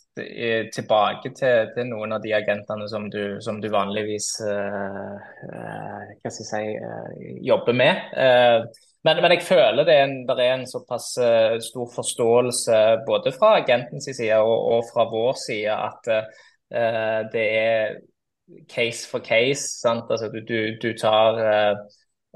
[0.73, 5.15] tilbake til, til, noen av de agentene som du, som du vanligvis uh,
[5.49, 7.09] uh, si, uh,
[7.45, 8.03] jobber med.
[9.07, 11.13] Men, men, jeg føler det er en, det er en såpass
[11.63, 16.09] stor forståelse både fra agentens side og, og, fra vår side at
[17.31, 17.95] det er
[18.69, 19.87] case for case.
[19.87, 21.39] Altså, du, du, du, tar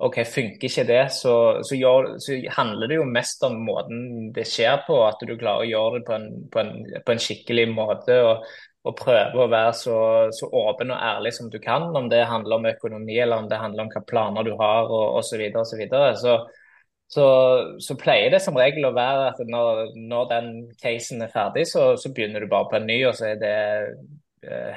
[0.02, 4.48] OK, funker ikke det, så, så, gjør, så, handler det jo mest om måten det
[4.50, 4.98] skjer på.
[5.06, 6.72] At du klarer å gjøre det på en, på en,
[7.06, 8.18] på en skikkelig måte.
[8.26, 8.48] og,
[8.84, 9.98] og prøve å være så,
[10.36, 13.62] så, åpen og ærlig som du kan, om det handler om økonomi eller om det
[13.62, 15.30] handler om hva planer du har og osv.
[15.30, 16.10] Så, videre, og så, videre.
[16.20, 16.64] så
[17.14, 17.26] så,
[17.80, 20.48] så, pleier det som regel å være at når, når den
[20.82, 23.58] casen er ferdig, så, så, begynner du bare på en ny, og så er det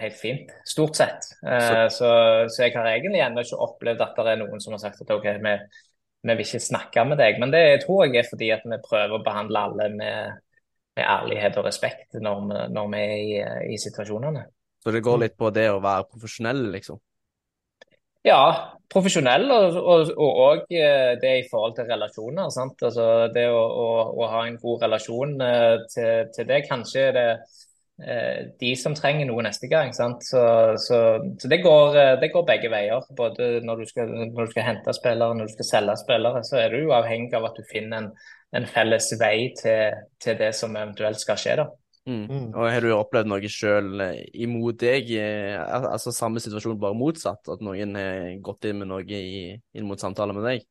[0.01, 1.25] helt fint, stort sett.
[1.41, 1.89] Så.
[1.91, 2.09] Så,
[2.53, 5.13] så, jeg har egentlig ennå ikke opplevd at det er noen som har sagt at
[5.15, 5.55] OK, vi,
[6.27, 7.41] vi vil ikke snakke med deg.
[7.43, 10.39] Men det tror jeg er fordi at vi prøver å behandle alle med,
[10.99, 14.47] med ærlighet og respekt når vi, når vi er i, i, situasjonene.
[14.83, 17.03] Så det går litt på det å være profesjonell, liksom?
[18.27, 18.41] Ja,
[18.91, 22.51] profesjonell og, og, og, og eh, det i forhold til relasjoner.
[22.55, 22.83] Sant?
[22.87, 23.87] Altså, det å, å,
[24.19, 26.65] å ha en god relasjon eh, til, til det.
[26.67, 27.66] Kanskje er det Eh,
[27.97, 29.93] de som trenger noe neste gang.
[29.97, 30.99] Så, så,
[31.41, 33.07] så det, går, eh, det, går, begge veier.
[33.17, 36.61] Både når du, skal, når du, skal, hente spillere, når du skal selge spillere, så
[36.61, 38.13] er du jo avhengig av at du finner en,
[38.57, 41.59] en felles vei til, til, det som eventuelt skal skje.
[41.63, 41.69] da.
[42.07, 42.23] Mm.
[42.29, 42.47] mm.
[42.53, 45.11] Og Har du opplevd noe sjøl eh, imot deg,
[45.57, 47.49] altså samme situasjon, bare motsatt?
[47.57, 50.69] At noen har gått inn med noe i, inn mot samtale med deg?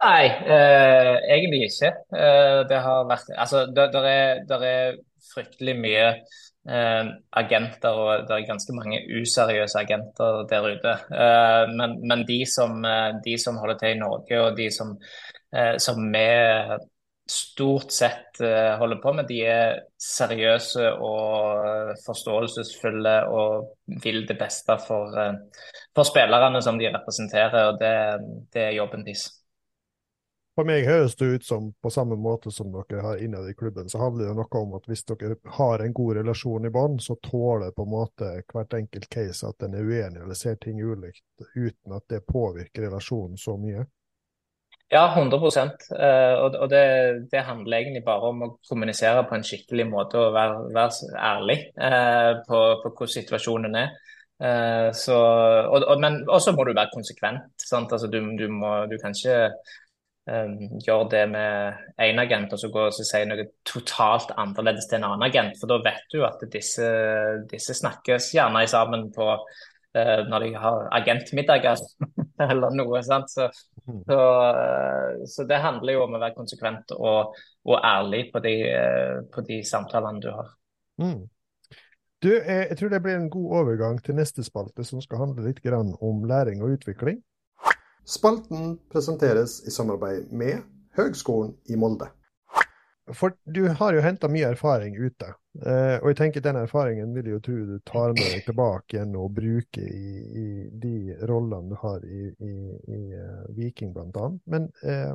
[0.00, 1.90] Nei, eh, egentlig ikke.
[2.16, 4.94] Eh, det har vært Altså, der er, der er
[5.32, 6.06] fryktelig mye
[6.68, 7.10] eh,
[7.42, 10.94] agenter, og det er ganske mange useriøse agenter der ute.
[11.14, 14.94] Eh, men, men de, som, eh, de, som, holder til i Norge, og de som,
[15.54, 16.26] eh, som vi
[17.30, 24.74] stort sett eh, holder på med, de er seriøse og forståelsesfulle og vil det beste
[24.86, 25.14] for,
[25.94, 27.70] for spillerne som de representerer.
[27.70, 27.94] og Det,
[28.54, 29.28] det er jobben deres.
[30.60, 33.86] For meg høres det ut som, på samme måte som dere har innad i klubben,
[33.88, 37.16] så handler det noe om at hvis dere har en god relasjon i bånn, så
[37.24, 41.24] tåler på en måte hvert enkelt case at en er uenig eller ser ting ulikt,
[41.54, 43.86] uten at det påvirker relasjonen så mye.
[44.92, 45.40] Ja, 100
[45.96, 46.84] eh, Og det,
[47.32, 51.60] det, handler egentlig bare om å kommunisere på en skikkelig måte og være, være ærlig
[51.72, 53.94] eh, på, på hvordan situasjonen er.
[54.44, 55.16] Eh, så,
[55.72, 57.48] og, og, men også må du være konsekvent.
[57.72, 59.54] Altså, du, du, må, du, kan ikke
[60.30, 65.00] um, gjør det med én agent, og så går og sier noe totalt annerledes til
[65.00, 65.58] en annen agent.
[65.60, 66.86] For da vet du at disse,
[67.50, 71.82] disse snakkes gjerne sammen på uh, når de har agentmiddager
[72.50, 73.02] eller noe.
[73.06, 73.32] sant?
[73.32, 73.50] Så,
[73.86, 74.04] mm.
[74.06, 78.56] så, uh, så, det handler jo om å være konsekvent og, og ærlig på de,
[78.70, 80.56] uh, på de, samtalene du har.
[81.02, 81.20] Mm.
[82.20, 85.62] Du, jeg tror det blir en god overgang til neste spalte, som skal handle litt
[85.72, 87.22] om læring og utvikling.
[88.10, 90.64] Spalten presenteres i samarbeid med
[90.98, 92.08] Høgskolen i Molde.
[93.14, 95.28] For du har jo henta mye erfaring ute,
[95.62, 98.96] eh, og jeg tenker den erfaringen vil jeg jo tro du tar med deg tilbake
[98.96, 100.10] igjen og bruker i,
[100.42, 100.46] i
[100.82, 100.94] de
[101.30, 102.54] rollene du har i, i,
[102.96, 104.42] i uh, Viking, annet.
[104.46, 105.14] Men eh,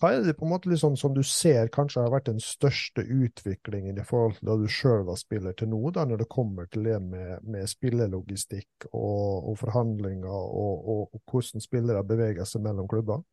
[0.00, 3.00] hva er det på en måte liksom som du ser kanskje har vært den største
[3.00, 6.68] utviklingen i forhold til da du sjøl var spiller til nå, da, når det kommer
[6.68, 12.66] til det med, med spillelogistikk og, og forhandlinger og, og, og, hvordan spillere beveger seg
[12.66, 13.24] mellom klubber?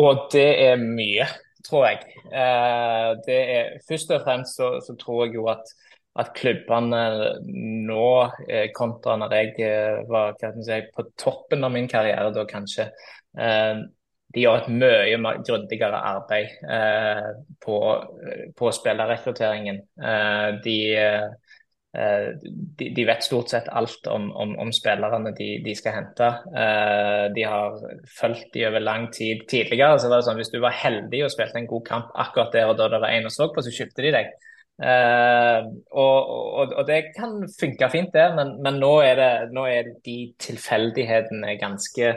[0.00, 1.26] Og det er mye
[1.66, 2.00] tror jeg.
[2.32, 5.72] Eh, er, først og fremst så, så tror jeg jo at,
[6.20, 7.02] at klubbene
[7.86, 8.10] nå,
[8.48, 12.90] eh, kontra når jeg eh, var si, på toppen av min karriere, da kanskje,
[14.34, 16.52] de gjør et mye grundigere arbeid
[17.64, 17.78] på,
[18.56, 19.80] på spillerrekrutteringen.
[20.64, 20.76] de
[21.96, 22.34] Eh,
[22.78, 26.28] de, de, vet stort sett alt om, om, om spillerne de, de, skal hente.
[26.54, 27.80] Eh, de har
[28.20, 29.42] fulgt de over lang tid.
[29.50, 32.54] Tidligere så det er sånn hvis du var heldig og spilte en god kamp akkurat
[32.54, 34.32] der og da det var en og så på, så kjøpte de deg.
[34.80, 39.66] Uh, og, og, og, det kan funke fint, det, men, men nå, er det, nå,
[39.68, 42.14] er de tilfeldighetene ganske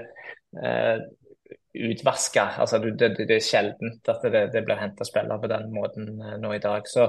[1.73, 2.47] utvaska.
[2.61, 6.35] Altså, det, det, er sjeldent at det, det blir henta spillere på den måten uh,
[6.41, 6.85] nå i dag.
[6.89, 7.07] Så,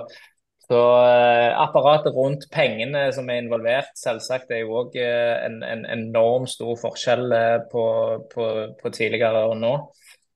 [0.68, 5.84] så eh, apparatet rundt pengene som er involvert, selvsagt er jo òg eh, en, en,
[5.92, 7.84] enorm stor forskjell eh, på,
[8.32, 8.46] på,
[8.80, 9.74] på tidligere og nå.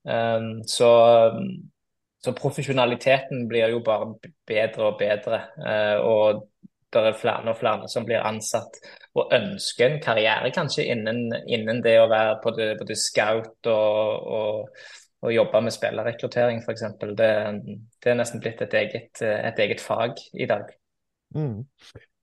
[0.09, 0.89] Så,
[2.25, 4.07] så, profesjonaliteten blir jo bare
[4.49, 5.41] bedre og bedre.
[6.01, 6.39] Og
[6.95, 8.79] det er flere og flere som blir ansatt
[9.19, 14.81] og ønsker en karriere kanskje innen, innen det å være både, både scout og, og
[15.19, 16.85] og, jobbe med spillerrekruttering f.eks.
[17.01, 17.31] Det,
[18.05, 20.71] det er nesten blitt et eget, et eget fag i dag.
[21.35, 21.65] Mm.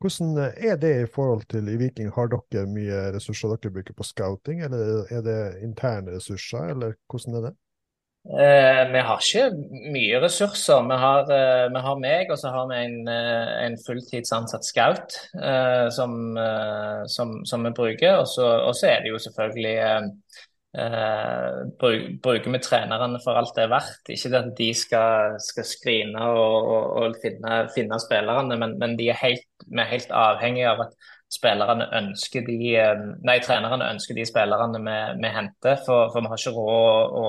[0.01, 2.11] Hvordan er det i forhold til i Viking?
[2.15, 7.39] Har dere mye ressurser dere bruker på scouting, eller er det interne ressurser, eller hvordan
[7.39, 7.53] er det?
[8.25, 9.43] Eh, vi har ikke
[9.93, 10.81] mye ressurser.
[10.89, 15.17] Vi har, eh, vi har, meg, og så har vi en, eh, en fulltidsansatt scout
[15.93, 16.37] som,
[17.05, 18.17] som, som, vi bruker.
[18.17, 24.09] Og så er det jo selvfølgelig eh, bruker vi trenerne for alt det er verdt.
[24.09, 29.21] Ikke at de skal, skal skrine og, og, og finne, finne, spillerne, men, men er
[29.21, 30.97] helt, vi er helt avhengige av at
[31.35, 32.57] spillerne ønsker de,
[33.25, 35.77] nei, trenerne ønsker de spillerne vi, vi henter.
[35.85, 37.25] For, for, vi har ikke råd å,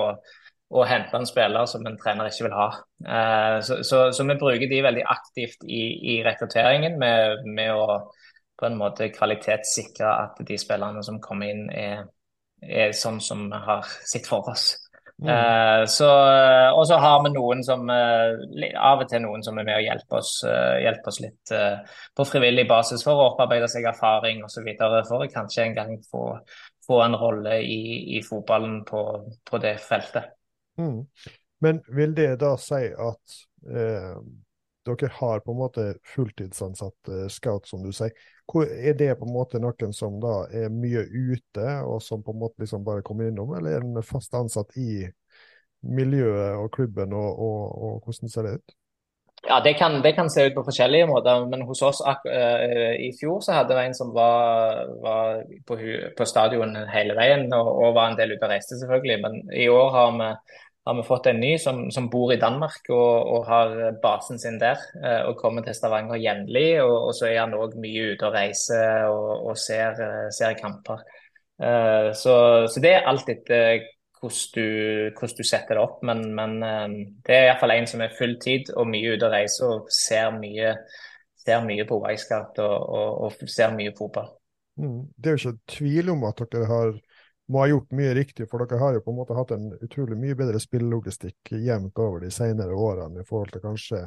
[0.67, 2.67] å, hente en spiller som en trener ikke vil ha.
[3.05, 5.83] Eh, så, så, så, vi bruker de veldig aktivt i,
[6.15, 8.01] i rekrutteringen med, med å
[8.57, 12.07] på en måte kvalitetssikre at de spillerne som kommer inn, er
[12.61, 14.71] er sånn som vi har sett for oss.
[15.17, 15.29] Mm.
[15.29, 16.07] Uh, så,
[16.77, 18.37] og så har vi noen som uh,
[18.77, 20.33] av og til noen som er med og hjelper oss,
[20.83, 21.53] hjelper oss litt
[22.17, 24.67] på frivillig basis for å opparbeide seg erfaring osv.
[24.77, 26.25] For å kanskje en gang få,
[26.85, 29.03] få en rolle i, i fotballen på,
[29.45, 30.36] på, det feltet.
[30.77, 31.05] Mm.
[31.65, 33.37] Men vil det da si at
[34.87, 38.13] dere har på en måte fulltidsansatt scout, som du sier.
[38.55, 42.41] Er det på en måte noen som da er mye ute, og som på en
[42.45, 45.07] måte liksom bare kommer innom, eller er den fast ansatt i
[45.81, 48.77] miljøet og klubben, og, og, og hvordan ser det ut?
[49.45, 53.11] Ja, det kan, det kan, se ut på forskjellige måter, men hos oss uh, i
[53.19, 55.77] fjor så hadde vi en som var, var på,
[56.17, 59.19] på, stadion hele veien og, og, var en del ute og reiste, selvfølgelig.
[59.23, 60.31] Men i år har vi
[60.87, 63.73] har vi fått en ny som, som bor i Danmark og, og, har
[64.03, 64.79] basen sin der.
[65.03, 66.81] Eh, og kommer til Stavanger jevnlig.
[66.83, 70.55] Og, og, så er han òg mye ute og reiser og, og ser, eh, ser,
[70.59, 71.03] kamper.
[71.59, 72.37] Eh, så,
[72.71, 73.83] så, det er alt etter
[74.17, 75.99] hvordan du, du setter det opp.
[76.07, 76.57] Men, men
[77.27, 80.31] det er iallfall en som er full tid og mye ute og reiser og ser
[80.39, 80.73] mye,
[81.43, 84.31] ser mye på Wisecout og, og, ser mye fotball.
[84.79, 85.03] Mm.
[85.17, 86.97] Det er jo ikke tvil om at dere har
[87.47, 90.17] må ha gjort mye riktig, for dere har jo på en måte hatt en utrolig
[90.19, 94.01] mye bedre spillelogistikk jevnt over de senere årene i forhold til kanskje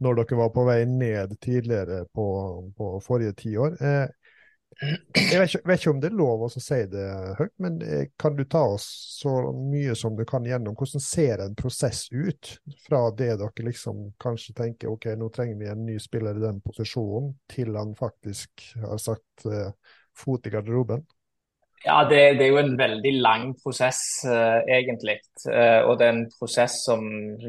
[0.00, 2.26] når dere var på vei ned tidligere på,
[2.76, 3.76] på forrige tiår.
[3.84, 4.06] Eh,
[4.80, 8.04] jeg vet ikke, vet ikke, om det er lov å si det høyt, men eh,
[8.20, 8.86] kan du ta oss
[9.18, 12.54] så mye som du kan gjennom hvordan ser en prosess ut
[12.86, 16.62] fra det dere liksom kanskje tenker ok, nå trenger vi en ny spiller i den
[16.64, 19.74] posisjonen, til han faktisk har satt eh,
[20.16, 21.04] fot i garderoben?
[21.84, 25.16] Ja, det, det, er jo en veldig lang prosess, uh, egentlig.
[25.46, 27.06] Uh, og det er en prosess som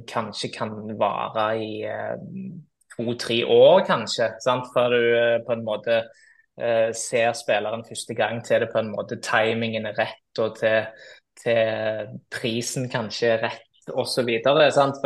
[0.08, 2.16] kanskje kan vare i uh,
[2.96, 4.30] to-tre år, kanskje.
[4.44, 4.70] Sant?
[4.76, 5.02] Før du
[5.48, 6.04] på en måte
[6.94, 10.84] ser spilleren første gang til det på en måte timingen er rett, og til,
[11.40, 14.28] til prisen kanskje er rett, osv.
[14.44, 14.60] For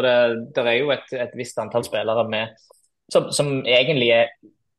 [0.03, 0.15] det,
[0.57, 2.57] det, er jo et, et visst antall spillere med,
[3.13, 4.33] som, som egentlig er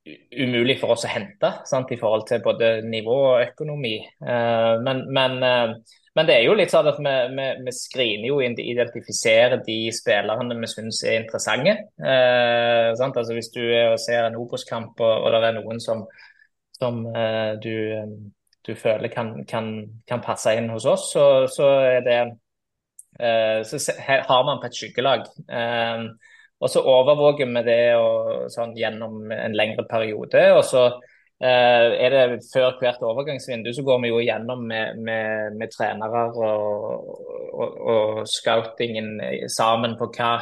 [0.06, 3.96] umulig for oss å hente sant, i forhold til både nivå og økonomi.
[4.22, 8.28] Uh, men, men, uh, men, det er jo litt sånn at vi, vi, vi screener
[8.30, 11.76] jo identifiserer de spillerne vi syns er interessante.
[11.98, 16.06] Uh, altså, hvis du er ser en Obos-kamp og, og, det er noen som,
[16.76, 17.02] som
[17.62, 17.74] du,
[18.66, 19.70] du, føler kan, kan,
[20.06, 21.70] kan, passe inn hos oss, så, så
[22.04, 22.18] det
[23.16, 25.22] så har man på et skyggelag.
[25.48, 26.12] Uh,
[26.56, 30.40] og så overvåker vi det og, sånn, gjennom en lengre periode.
[30.56, 35.58] Og så eh, er det før hvert overgangsvindu så går vi jo gjennom med, med,
[35.60, 37.10] med trenere og,
[37.52, 39.18] og, og, scoutingen
[39.52, 40.32] sammen på hva,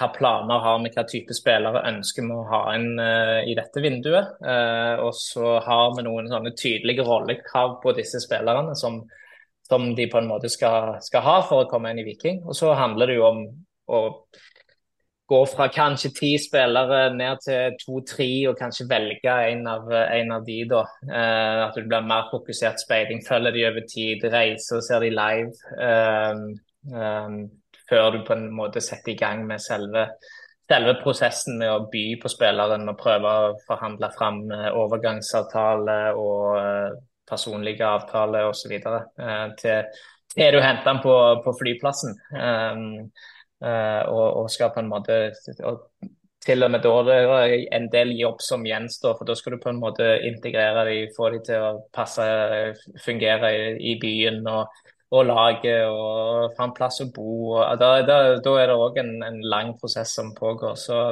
[0.00, 3.86] hva planer har vi, hva type spillere ønsker vi å ha inn uh, i dette
[3.86, 4.34] vinduet.
[4.42, 9.04] Uh, og så har vi noen sånne tydelige rollekrav på disse spillerne som,
[9.70, 12.42] som de på en måte skal, skal, ha for å komme inn i Viking.
[12.48, 13.44] Og så handler det jo om
[13.92, 14.08] å
[15.32, 20.44] gå fra kanskje ti spillere ned til to-tre, og kanskje velge en av, en av
[20.46, 20.84] de, da.
[21.08, 23.24] Eh, at du blir mer fokusert speiding.
[23.28, 25.74] Følger de over tid, reiser og ser de live.
[25.88, 26.44] Eh,
[27.00, 27.42] eh,
[27.92, 30.06] før du på en måte setter i gang med selve,
[30.70, 36.94] selve prosessen med å by på spilleren og prøve å forhandle fram overgangsavtale og uh,
[37.28, 38.72] personlige avtaler osv.
[38.80, 39.90] Uh, til,
[40.32, 42.16] til du henter den på, på flyplassen.
[42.32, 42.82] Eh,
[43.62, 45.16] og, og, skal på en måte
[45.62, 45.84] og
[46.42, 47.18] til og med da det
[47.76, 51.30] en del jobb som gjenstår, for da skal du på en måte integrere dem, få
[51.34, 52.24] dem til å passe,
[53.04, 54.80] fungere i, i byen og,
[55.12, 57.58] og laget og få en plass å bo.
[57.78, 60.74] Da, da, da er det òg en, en, lang prosess som pågår.
[60.80, 61.02] Så,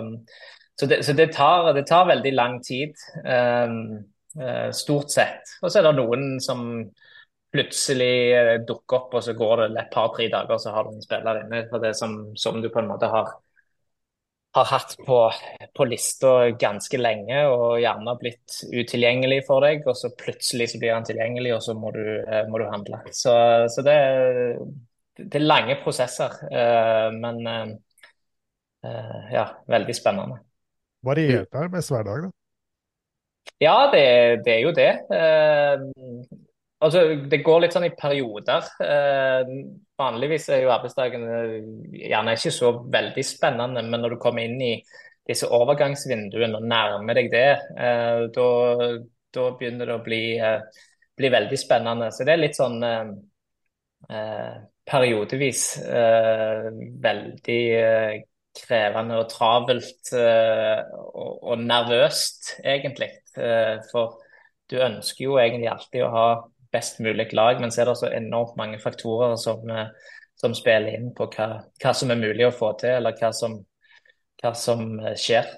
[0.75, 4.01] så, det, så det, tar, det, tar, veldig lang tid, um,
[4.41, 5.59] uh, stort sett.
[5.61, 6.65] Og så er det noen som
[7.53, 11.05] plutselig eh, dukker opp, og så går det et par-tre dager, så har du en
[11.05, 13.33] spiller inne for det som, som du på en måte har,
[14.57, 15.19] har hatt på,
[15.77, 19.83] på lista ganske lenge og gjerne blitt utilgjengelig for deg.
[19.87, 23.03] Og så plutselig så blir han tilgjengelig, og så må du, eh, må du handle.
[23.11, 23.35] Så,
[23.71, 23.99] så det,
[25.19, 27.79] det, er lange prosesser, eh, men
[28.81, 30.39] ja, veldig spennende.
[31.05, 32.31] Variert dag da?
[33.61, 34.05] Ja, det,
[34.47, 34.89] det, er jo det.
[36.81, 38.69] Altså, Det går litt sånn i perioder.
[38.81, 39.51] Eh,
[40.01, 41.57] vanligvis er jo arbeidsdagen eh,
[42.07, 44.75] gjerne ikke så veldig spennende, men når du kommer inn i
[45.29, 50.87] disse overgangsvinduene og nærmer deg det, eh, da, begynner det å bli, eh,
[51.21, 52.11] bli, veldig spennende.
[52.15, 53.13] Så det er litt sånn eh,
[54.09, 54.57] eh,
[54.91, 55.65] periodevis
[57.05, 57.61] veldig
[58.59, 63.13] krevende og travelt og, og nervøst, egentlig.
[63.93, 64.17] for
[64.67, 66.27] du ønsker jo egentlig alltid å ha
[66.73, 67.61] best mulig lag.
[67.61, 69.89] Men så er det så enormt mange faktorer som, eh,
[70.41, 71.49] som spiller inn på hva,
[71.83, 73.59] hva, som er mulig å få til, eller hva som,
[74.43, 75.51] hva som eh, skjer.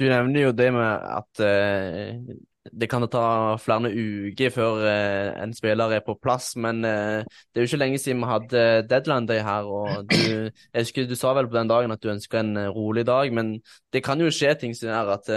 [0.00, 2.34] Du nevner jo det med at uh,
[2.74, 7.60] det kan ta flere uker før uh, en spiller er på plass, men uh, det
[7.60, 9.70] er jo ikke lenge siden vi hadde deadline day her.
[9.70, 13.06] og du, jeg husker Du sa vel på den dagen at du ønska en rolig
[13.06, 13.60] dag, men
[13.94, 15.30] det kan jo skje ting som er at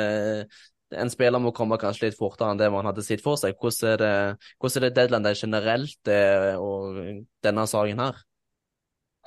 [0.96, 3.58] en spiller må komme kanskje litt fortere enn det man hadde sett for seg.
[3.60, 7.04] Hvordan er det, det deadline det generelt eh, og
[7.44, 8.24] denne saken her?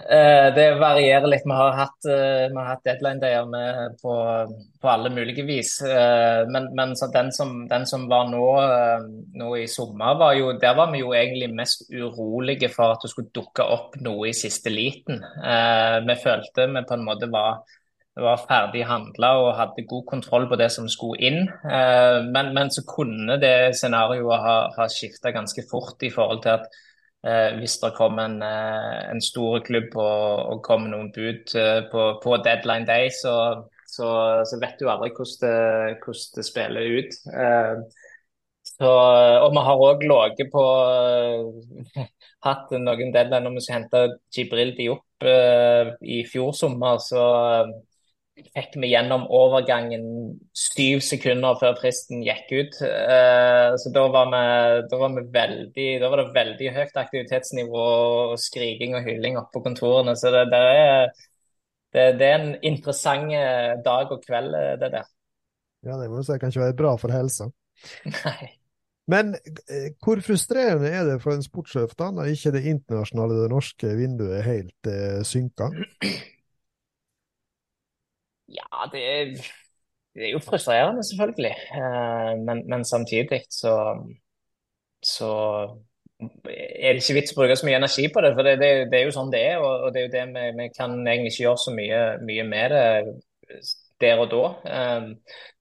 [0.01, 1.45] Eh, det varierer litt.
[1.45, 4.15] Vi har hatt, eh, vi har hatt deadline-dager på,
[4.81, 5.75] på, alle mulige vis.
[5.85, 8.47] Men, men den, som, den, som, var nå,
[9.37, 13.13] nå, i sommer, var jo, der var vi jo egentlig mest urolige for at det
[13.13, 15.21] skulle dukke opp noe i siste liten.
[15.21, 17.61] Vi følte vi på en måte var
[18.19, 21.49] var ferdig handla og hadde god kontroll på det som skulle inn.
[21.49, 26.57] Eh, men, men så kunne det scenarioet ha, ha skifta ganske fort i forhold til
[26.59, 26.67] at
[27.25, 31.55] eh, hvis det kom en, eh, en stor klubb og, og kom noen bud
[31.93, 33.35] på, på deadline day, så,
[33.87, 34.09] så,
[34.47, 37.21] så, vet du aldri hvordan det, hvordan det spiller ut.
[38.71, 40.65] Så, og vi har òg ligget på
[42.47, 44.03] hatt noen deadline når vi skal hente
[44.33, 45.27] Jibril Diop
[46.01, 46.97] i fjor sommer.
[47.05, 47.25] så
[48.55, 50.05] fikk vi gjennom overgangen
[50.57, 52.79] syv sekunder før fristen gikk ut.
[52.83, 54.43] Uh, så da var, vi,
[54.91, 57.87] da var, veldig, da var det veldig høyt aktivitetsnivå
[58.33, 60.17] og skriking og hylling oppe på kontorene.
[60.19, 61.11] Så det, det, er,
[61.95, 65.11] det, det, er, en interessant eh, dag og kveld, eh, det der.
[65.87, 67.51] Ja, det må du si kan ikke være bra for helsa.
[68.21, 68.57] Nei.
[69.11, 69.33] Men
[70.05, 74.45] hvor frustrerende er det for en sportssjef da, når ikke det internasjonale, det norske vinduet
[74.47, 75.71] helt eh, synka?
[78.51, 79.31] Ja, det er,
[80.15, 81.55] det er jo frustrerende, selvfølgelig.
[81.81, 83.75] Eh, men, men, samtidig så,
[85.03, 85.31] så
[86.21, 88.33] er det ikke vits å bruke så mye energi på det.
[88.37, 90.25] For det, det, det er jo sånn det er, og, og det er jo det
[90.35, 93.63] vi, vi, kan egentlig ikke gjøre så mye, mye med det.
[94.01, 94.45] der og da.
[94.97, 95.09] Um,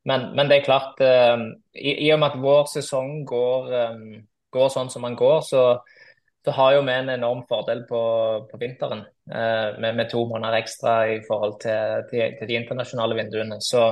[0.08, 3.74] men, men, det er klart, um, i, i, og med at vår sesong går,
[4.56, 5.64] går sånn som den går, så,
[6.50, 8.02] så, har jo vi en enorm fordel på,
[8.52, 9.06] på vinteren.
[9.32, 13.60] eh, med, med, to måneder ekstra i forhold til, til, til de internasjonale vinduene.
[13.62, 13.84] Så,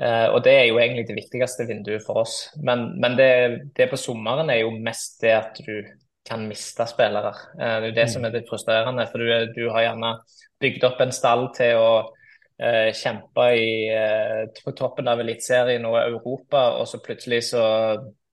[0.00, 2.38] eh, og det er jo egentlig det viktigste vinduet for oss.
[2.62, 3.30] Men, men det,
[3.76, 5.84] det, på sommeren er jo mest det at du
[6.24, 7.34] kan miste spillere.
[7.60, 8.14] Eh, det er jo det mm.
[8.16, 9.08] som er det frustrerende.
[9.12, 10.16] For du, du har gjerne
[10.64, 11.88] bygd opp en stall til å
[12.58, 17.64] eh, kjempe i, eh, på toppen av Eliteserien og Europa, og så plutselig så,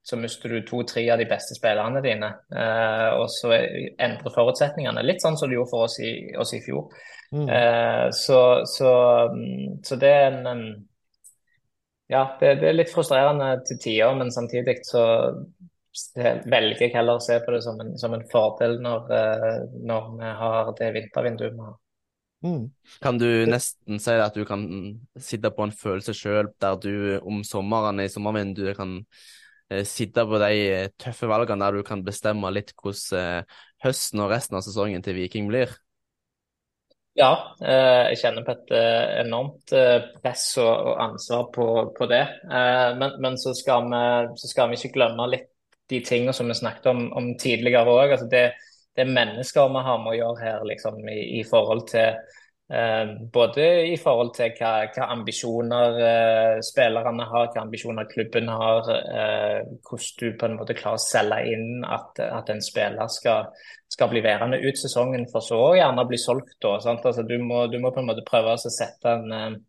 [0.04, 2.32] så mister du to-tre av de beste spillerne dine.
[2.56, 5.04] Eh, og så endrer forutsetningene.
[5.06, 6.88] Litt sånn som det gjorde for oss i, oss i fjor.
[7.32, 7.46] Mm.
[7.46, 8.94] Eh, så, så,
[9.36, 10.64] mm, så, det er en
[12.12, 15.04] Ja, det, det er litt frustrerende til tider, men samtidig så
[16.50, 20.10] velger jeg heller å se på det som en, som en fordel når, eh, når
[20.18, 21.78] vi har det vintervinduet vi har.
[22.42, 22.64] Mm.
[23.04, 24.66] Kan du nesten si at du kan
[25.22, 28.98] sitte på en følelse sjøl, der du om sommeren i sommervinduet kan
[29.88, 34.32] sitte på de eh, tøffe valgene der du kan bestemme litt hvordan eh, høsten og
[34.34, 35.74] resten av sesongen til Viking blir?
[37.18, 41.68] Ja, eh, jeg kjenner på et eh, enormt eh, press og, ansvar på,
[41.98, 42.24] på det.
[42.48, 44.04] Men, men så, skal vi,
[44.40, 45.50] så, skal vi, ikke glemme litt
[45.92, 48.16] de tingene som vi snakket om, om tidligere òg.
[48.16, 48.46] Altså det,
[48.96, 52.40] det er mennesker vi har med å gjøre her, liksom, i, i forhold til eh,
[53.34, 58.88] Både i forhold til hva, hva ambisjoner eh, spillerne har, hva ambisjoner klubben har.
[58.96, 63.50] Eh, hvordan du på en måte klarer å selge inn at, at en spiller skal,
[63.92, 66.56] skal, bli værende ut sesongen, for så gjerne bli solgt.
[66.64, 69.60] Da, altså, du, må, du, må, på en måte prøve å sette en eh,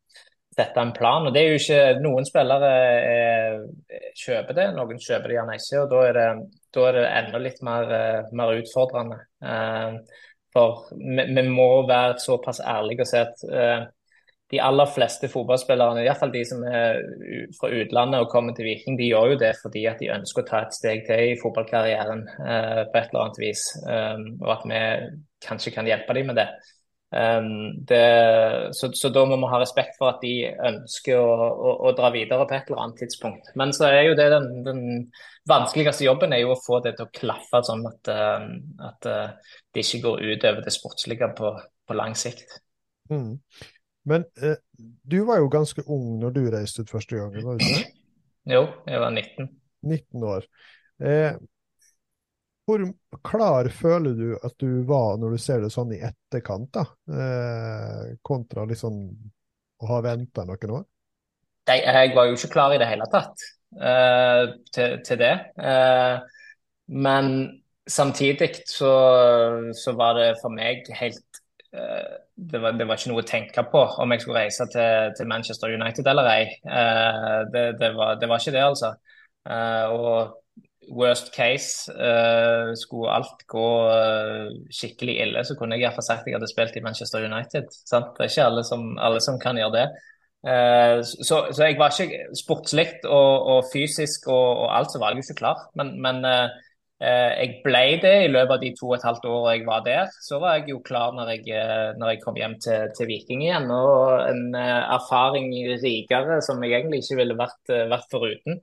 [0.53, 1.26] sette en plan.
[1.26, 2.72] og det er jo ikke, Noen spillere
[3.12, 5.80] eh, kjøper det, noen kjøper det gjerne ikke.
[5.80, 6.26] og Da er det,
[6.76, 9.18] da er det enda litt mer, eh, mer utfordrende.
[9.42, 10.20] Eh,
[10.53, 13.84] for vi, vi, må være såpass ærlige og si at eh,
[14.53, 16.98] de aller fleste fotballspillerne, iallfall de som er
[17.57, 20.48] fra utlandet og kommer til Viking, de gjør jo det fordi at de ønsker å
[20.50, 23.62] ta et steg til i fotballkarrieren på et eller annet vis.
[23.86, 24.82] og at vi
[25.48, 26.50] kanskje kan hjelpe dem med det.
[27.12, 28.04] Um, det,
[28.72, 32.08] så, så, da må vi ha respekt for at de ønsker å, å, å, dra
[32.14, 33.50] videre på et eller annet tidspunkt.
[33.60, 34.82] Men så er jo det den, den
[35.50, 38.48] vanskeligste jobben er jo å få det til å klaffe sånn at, uh,
[38.88, 42.56] at uh, det ikke går utover det sportslige på, på lang sikt.
[43.12, 43.34] Mm.
[44.08, 47.66] Men uh, du var jo ganske ung når du reiste ut første gang, var du
[47.68, 47.90] ikke?
[48.50, 49.52] Jo, jeg var 19.
[49.86, 50.46] 19 år.
[51.02, 51.34] Eh,
[52.72, 56.84] hvor klar føler du at du var når du ser det sånn i etterkant, da,
[57.12, 58.98] eh, kontra liksom
[59.82, 60.86] å ha venta noen år?
[61.70, 63.44] Nei, Jeg var jo ikke klar i det hele tatt
[63.78, 64.44] eh,
[64.74, 65.34] til, til, det.
[65.62, 66.16] Eh,
[66.92, 67.28] men
[67.86, 68.92] samtidig så,
[69.76, 71.40] så, var det for meg helt
[71.74, 75.14] uh, det, var, det, var, ikke noe å tenke på om jeg skulle reise til,
[75.18, 76.44] til Manchester United eller ei.
[76.62, 78.92] Det, det, var, det, var, ikke det, altså.
[79.96, 80.41] og
[80.91, 86.33] worst case, uh, skulle alt gå uh, skikkelig ille, så kunne jeg iallfall sagt at
[86.33, 87.70] jeg hadde spilt i Manchester United.
[87.89, 88.12] Sant?
[88.16, 89.87] Det er ikke alle som, alle som kan gjøre det.
[90.43, 95.14] Uh, så, så, jeg var ikke sportslig og, og, fysisk og, og, alt, så var
[95.14, 95.66] jeg ikke klar.
[95.78, 96.26] Men, men
[97.03, 100.12] jeg ble det i løpet av de to og et halvt årene jeg var der.
[100.22, 101.57] Så var jeg jo klar når jeg,
[101.99, 103.66] når jeg kom hjem til, til, Viking igjen.
[103.74, 105.49] Og en erfaring
[105.83, 108.61] rikere som jeg egentlig ikke ville vært, vært foruten.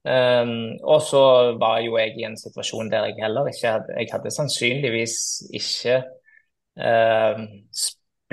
[0.00, 1.22] Um, og så
[1.60, 5.16] var jo jeg i en situasjon der jeg heller ikke hadde Jeg hadde sannsynligvis
[5.52, 5.96] ikke
[6.80, 7.42] uh,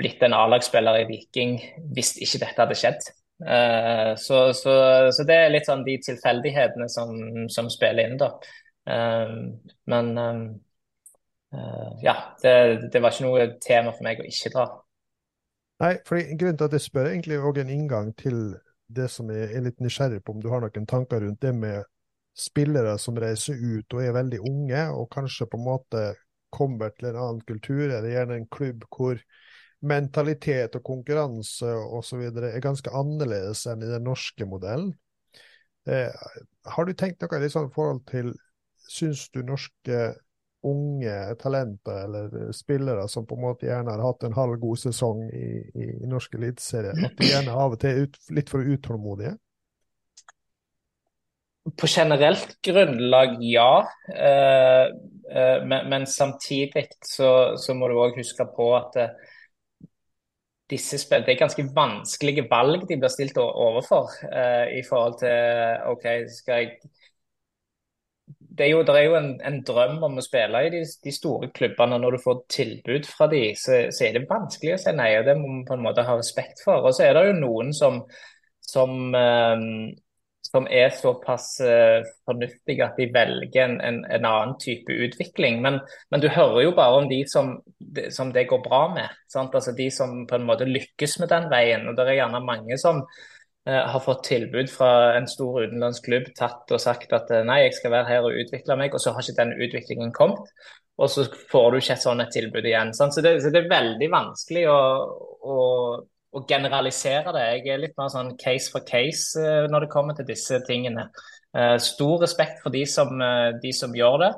[0.00, 1.58] blitt en A-lagsspiller i Viking
[1.92, 3.10] hvis ikke dette hadde skjedd.
[3.44, 4.72] Uh, så, så,
[5.12, 7.12] så, det er litt sånn de tilfeldighetene som,
[7.52, 8.32] som spiller inn, da.
[8.88, 9.52] Uh,
[9.92, 10.16] men
[12.04, 12.12] ja,
[12.42, 14.66] det, det, var ikke noe tema for meg å ikke dra.
[15.80, 18.36] Nei, for grunnen til at jeg spør, egentlig òg en inngang til
[18.88, 21.84] det som jeg er litt nysgjerrig på, om du har noen tanker rundt det med
[22.38, 26.04] spillere som reiser ut og er veldig unge, og kanskje på en måte
[26.54, 29.20] kommer til en annen kultur, eller gjerne en klubb hvor
[29.88, 32.22] mentalitet og konkurranse osv.
[32.42, 34.94] er ganske annerledes enn i den norske modellen.
[35.88, 36.14] Eh,
[36.68, 38.34] har du tenkt noe i sånn forhold til
[38.88, 39.98] Syns du norske
[40.66, 45.22] unge talenter eller spillere som på en måte gjerne har hatt en halv god sesong
[45.30, 48.66] i, i, i norsk eliteserie, at de gjerne av og til er ut, litt for
[48.66, 49.36] utålmodige?
[51.78, 53.72] På generelt grunnlag, ja.
[54.14, 54.84] Eh,
[55.36, 59.34] eh, men, men, samtidig så, så, må du òg huske på at eh,
[60.72, 64.10] disse spill, det er ganske vanskelige valg de blir stilt overfor.
[64.32, 66.96] Eh, I forhold til OK, skal jeg
[68.58, 71.12] det er jo, det er jo en, en, drøm om å spille i de, de,
[71.14, 72.00] store klubbene.
[72.02, 75.28] Når du får tilbud fra de, så, så, er det vanskelig å si nei, og
[75.28, 76.82] det må man på en måte ha respekt for.
[76.82, 78.02] Og så er det jo noen som,
[78.66, 79.64] som, um,
[80.48, 85.62] som er såpass uh, fornuftige at de velger en, en, en annen type utvikling.
[85.64, 85.80] Men,
[86.10, 87.56] men, du hører jo bare om de som,
[88.14, 89.18] som det går bra med.
[89.32, 91.86] Altså De som på en måte lykkes med den veien.
[91.86, 93.37] Og det er gjerne mange som Eh,
[93.68, 97.78] har fått tilbud fra en stor utenlandsk klubb tatt og sagt at eh, nei, jeg
[97.78, 100.52] skal være her og utvikle meg, og så har ikke den utviklingen kommet.
[100.98, 102.94] Og så får du ikke et sånt tilbud igjen.
[102.96, 104.78] Så det, så, det, er veldig vanskelig å,
[105.46, 105.58] å,
[106.32, 107.44] å, generalisere det.
[107.58, 111.10] Jeg er litt mer sånn case for case eh, når det kommer til disse tingene.
[111.80, 113.08] Stor respekt for de som,
[113.62, 114.28] de som gjør det.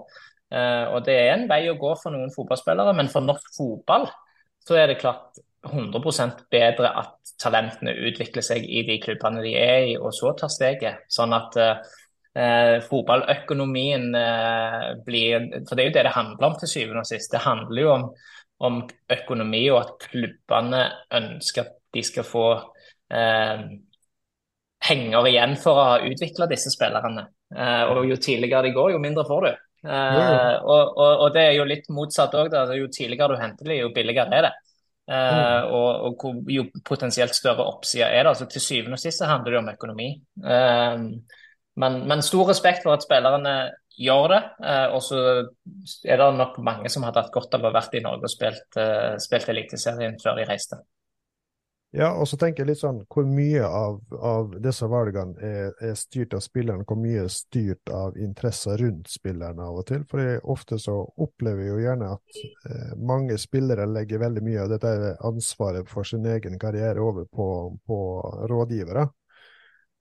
[0.95, 4.07] Og det er en vei å gå for noen fotballspillere, men for norsk fotball
[4.63, 9.89] så er det klart 100 bedre at talentene utvikler seg i de klubbene de er
[9.91, 11.05] i, og så tar steget.
[11.13, 16.73] Sånn at eh, fotballøkonomien eh, blir For det er jo det det handler om til
[16.73, 17.33] syvende og sist.
[17.35, 18.09] Det handler jo om,
[18.71, 18.81] om
[19.19, 20.83] økonomi, og at klubbene
[21.21, 22.47] ønsker at de skal få
[23.13, 23.69] eh,
[24.81, 27.27] penger igjen for å ha utvikla disse spillerne.
[27.53, 29.53] Eh, og jo tidligere de går, jo mindre får du.
[29.81, 32.57] Eh, og, og, og, det er jo litt motsatt òg.
[32.77, 34.57] Jo tidligere du henter dem, jo billigere er det.
[35.11, 38.31] Uh, og, og, jo potensielt større oppsida er det.
[38.31, 40.11] Altså, til syvende og sist handler det om økonomi.
[40.39, 41.09] Uh,
[41.81, 43.55] men, men, stor respekt for at spillerne
[43.99, 44.41] gjør det.
[44.63, 45.25] Uh, og så
[46.07, 48.33] er det nok mange som hadde hatt godt av å ha vært i Norge og
[48.33, 48.81] spilt,
[49.25, 50.79] spilt Eliteserien før de reiste.
[51.91, 55.97] Ja, og så tenker jeg litt sånn hvor mye av, av disse valgene er, er,
[55.99, 60.05] styrt av spilleren, hvor mye er styrt av interesser rundt spilleren av og til.
[60.11, 64.71] For ofte så opplever vi jo gjerne at eh, mange spillere legger veldig mye av
[64.71, 64.93] dette
[65.27, 67.49] ansvaret for sin egen karriere over på,
[67.83, 67.99] på
[68.53, 69.09] rådgivere.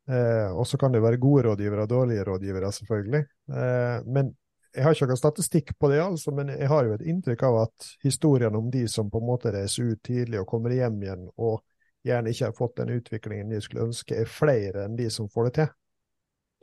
[0.09, 3.23] Eh, og så kan det være gode rådgivere og dårlige rådgivere, selvfølgelig.
[3.49, 4.29] Eh, men
[4.75, 7.59] jeg har ikke noen statistikk på det, altså, men jeg har jo et inntrykk av
[7.63, 11.25] at historiene om de som på en måte reiser ut tidlig og kommer hjem igjen
[11.33, 11.63] og
[12.07, 15.49] gjerne ikke har fått den utviklingen de skulle ønske, er flere enn de som får
[15.49, 15.71] det til?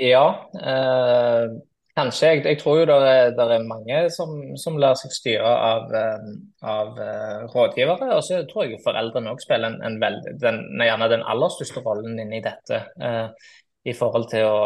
[0.03, 0.27] Ja,
[0.61, 1.57] eh,
[1.97, 2.29] kanskje.
[2.29, 5.95] Jeg, jeg, tror jo det er, det er mange som, som, lar seg styre av,
[5.97, 6.27] eh,
[6.69, 8.11] av uh, rådgivere.
[8.17, 11.85] Og så tror jeg foreldrene òg spiller en, en veld, den, gjerne den aller største
[11.85, 12.83] rollen inni dette.
[13.01, 13.55] Eh,
[13.87, 14.61] I forhold til å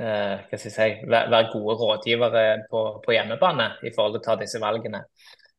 [0.00, 4.24] eh, hva skal jeg si, være, være gode rådgivere på, på, hjemmebane i forhold til
[4.24, 5.04] å ta disse valgene.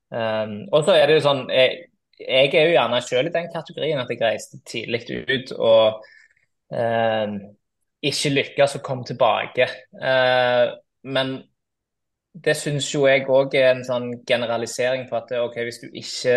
[0.07, 1.87] Um, og så er det jo sånn, jeg,
[2.19, 6.05] jeg er jo gjerne selv i den kategorien at jeg reiste tidlig ut og
[6.73, 7.37] eh,
[8.07, 9.67] ikke lykkes å komme tilbake.
[10.01, 10.63] Eh,
[11.13, 11.37] men
[12.37, 16.35] det syns jo jeg òg er en sånn generalisering på at ok, hvis du ikke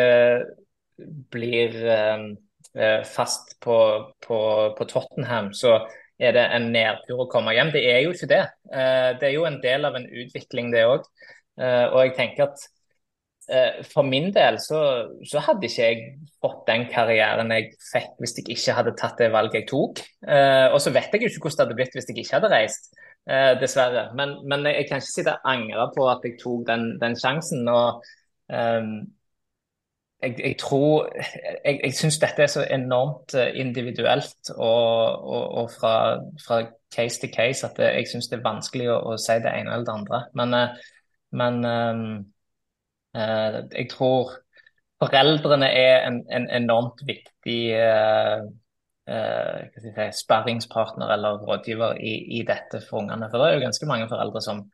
[1.33, 2.27] blir eh,
[2.75, 3.79] eh, fast på,
[4.25, 4.41] på,
[4.77, 5.79] på, Tottenham, så
[6.21, 7.73] er det en nedtur å komme hjem.
[7.75, 8.43] Det er jo ikke det.
[8.73, 11.09] Eh, det er jo en del av en utvikling, det òg.
[11.61, 12.69] Eh, og jeg tenker at
[13.93, 14.81] for min del så,
[15.27, 16.03] så, hadde ikke jeg
[16.43, 20.03] fått den karrieren jeg fikk hvis jeg ikke hadde tatt det valget jeg tok.
[20.27, 22.53] Eh, og så vet jeg jo ikke hvordan det hadde blitt hvis jeg ikke hadde
[22.53, 22.91] reist,
[23.27, 24.09] eh, dessverre.
[24.19, 27.67] Men, men, jeg kan ikke sitte og angre på at jeg tok den, den sjansen.
[27.69, 28.05] og
[28.53, 28.93] um,
[30.23, 31.09] jeg, jeg, tror
[31.65, 35.95] Jeg, jeg syns dette er så enormt individuelt og, og, og fra,
[36.47, 39.71] fra, case til case at jeg syns det er vanskelig å, å, si det ene
[39.71, 40.19] eller det andre.
[40.35, 40.57] Men,
[41.39, 42.40] men um, Eh,
[43.15, 44.35] jeg tror
[45.01, 48.45] foreldrene er en, en enormt viktig uh,
[49.11, 53.31] uh, si, sparringspartner eller rådgiver i, i, dette for ungene.
[53.31, 54.65] For det er jo ganske mange foreldre som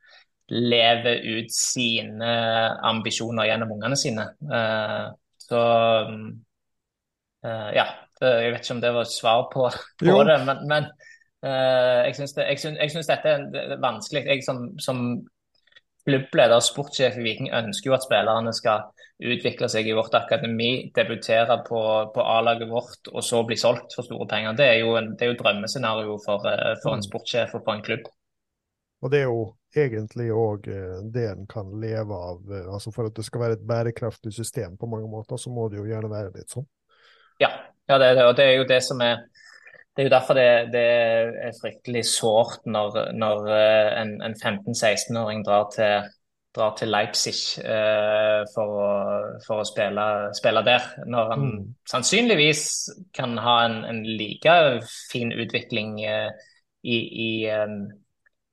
[0.51, 2.33] lever ut sine
[2.87, 4.23] ambisjoner gjennom ungene sine.
[5.43, 5.63] Så
[7.43, 7.83] ja,
[8.21, 9.65] jeg vet ikke om det var et svar på,
[9.99, 10.87] på det, men, men
[11.43, 14.23] jeg syns dette er vanskelig.
[14.23, 15.03] Jeg som, som
[16.07, 18.87] klubbleder og sportssjef i Viking ønsker jo at spillerne skal
[19.17, 21.81] utvikle seg i vårt akademi, debutere på,
[22.13, 24.55] på A-laget vårt og så bli solgt for store penger.
[24.57, 27.07] Det er jo, en, det er jo drømmescenario for, eh, for, en mm.
[27.09, 28.07] sportssjef og for en klubb.
[29.03, 29.41] Og det er jo
[29.77, 32.45] egentlig òg eh, det en kan leve av.
[32.45, 35.67] Eh, altså For at det skal være et bærekraftig system på mange måter, så må
[35.69, 36.67] det jo gjerne være litt sånn.
[37.41, 37.51] Ja,
[37.89, 39.25] ja det, og det er jo det som er
[39.97, 40.81] det er jo derfor det, det
[41.47, 45.71] er fryktelig sårt når, når eh, en, en 15-16-åring drar,
[46.53, 47.33] drar, til Leipzig
[47.65, 48.91] uh, for, å,
[49.41, 50.05] for, å, spille,
[50.37, 50.85] spille der.
[51.09, 51.65] Når han mm.
[51.89, 52.63] sannsynligvis
[53.17, 54.55] kan ha en, en like
[55.09, 56.29] fin utvikling uh,
[56.85, 57.87] i, i, um,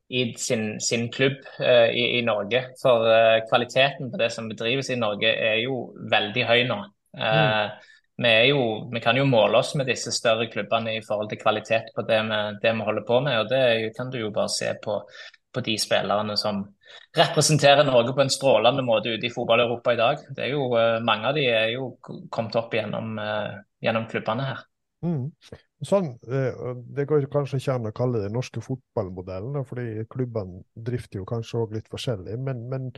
[0.09, 2.70] i sin, sin, klubb uh, i, i, Norge.
[2.80, 3.05] For
[3.53, 6.86] kvaliteten på det som bedrives i Norge er jo veldig høy nå.
[7.20, 7.84] Mm
[8.17, 11.91] vi, jo, vi, kan jo måle oss med disse større klubbene i forhold til kvalitet
[11.97, 13.41] på det vi, det vi holder på med.
[13.41, 15.01] og Det kan du jo bare se på,
[15.55, 16.62] på de spillerne som
[17.19, 20.23] representerer Norge på en strålende måte ute i fotball-Europa i dag.
[20.37, 20.69] Det er jo,
[21.03, 21.91] mange av de er jo
[22.31, 23.19] kommet opp gjennom,
[23.83, 24.65] gjennom klubbene her.
[25.05, 25.29] Mm.
[25.85, 31.29] Sånn, Det går kanskje ikke an å kalle det norske fotballmodellen, fordi klubbene drifter jo
[31.29, 32.39] kanskje òg litt forskjellig.
[32.41, 32.91] Men, men,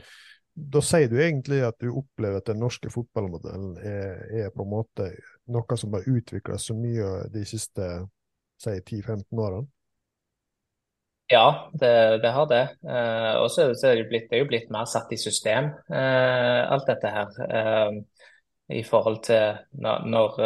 [0.57, 4.71] da sier du egentlig at du opplever at den norske fotballmodellen er, er på en
[4.71, 5.11] måte
[5.53, 7.89] noe som har utvikla så mye de siste
[8.57, 9.67] si 10-15 årene?
[11.29, 11.91] Ja, det,
[12.23, 12.63] det, har det.
[12.87, 16.61] Eh, og så er det, blitt, det er jo blitt mer satt i system, eh,
[16.71, 17.33] alt dette her.
[17.47, 17.97] Eh,
[18.79, 20.39] I forhold til når, når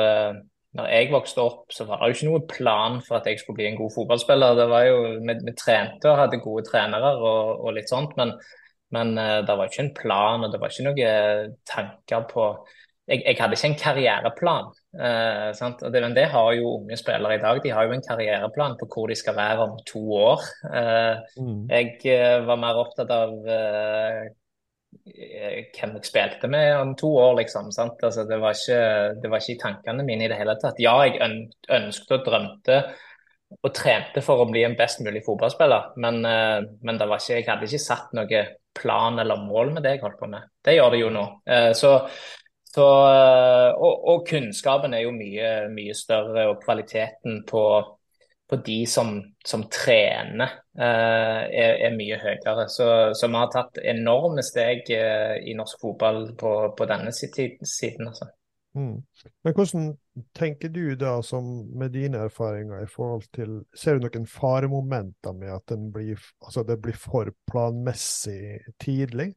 [0.72, 3.58] når jeg vokste opp, så var det jo ikke noen plan for at jeg skulle
[3.60, 4.56] bli en god fotballspiller.
[4.56, 8.32] Det var jo, Vi, vi trente og hadde gode trenere og, og litt sånt, men,
[8.96, 12.54] men uh, det var ikke en plan og det var ikke noen tanker på
[13.10, 14.68] Jeg, jeg hadde ikke en karriereplan.
[14.96, 17.58] Uh, det, men det har jo unge spillere i dag.
[17.64, 20.46] De har jo en karriereplan på hvor de skal være om to år.
[20.64, 21.66] Uh, mm.
[21.74, 23.34] Jeg var mer opptatt av
[24.92, 27.70] Eh, hvem jeg spilte med om to år, liksom.
[27.72, 28.82] Altså, det, var ikke,
[29.22, 30.80] det, var ikke, i tankene mine i det hele tatt.
[30.84, 31.22] Ja, jeg
[31.72, 32.82] ønsket og drømte
[33.52, 37.68] og trente for å bli en best mulig fotballspiller, men, eh, men ikke, jeg hadde
[37.68, 38.44] ikke satt noe
[38.78, 40.52] plan eller mål med det jeg holdt på med.
[40.64, 41.26] Det gjør det jo nå.
[41.46, 41.96] Eh, så,
[42.72, 47.66] så, og, og, kunnskapen er jo mye, mye større, og kvaliteten på
[48.52, 49.14] på de som,
[49.48, 52.66] som trener, eh, er, er, mye høyere.
[52.68, 58.10] Så, så, vi har tatt enorme steg eh, i norsk fotball på, på denne siden.
[58.10, 58.28] Altså.
[58.74, 59.04] Mm.
[59.44, 59.98] Men hvordan
[60.38, 61.18] tenker du da,
[61.76, 66.80] med dine erfaringer i forhold til Ser du noen faremomenter med at blir, altså det
[66.82, 69.34] blir for planmessig tidlig?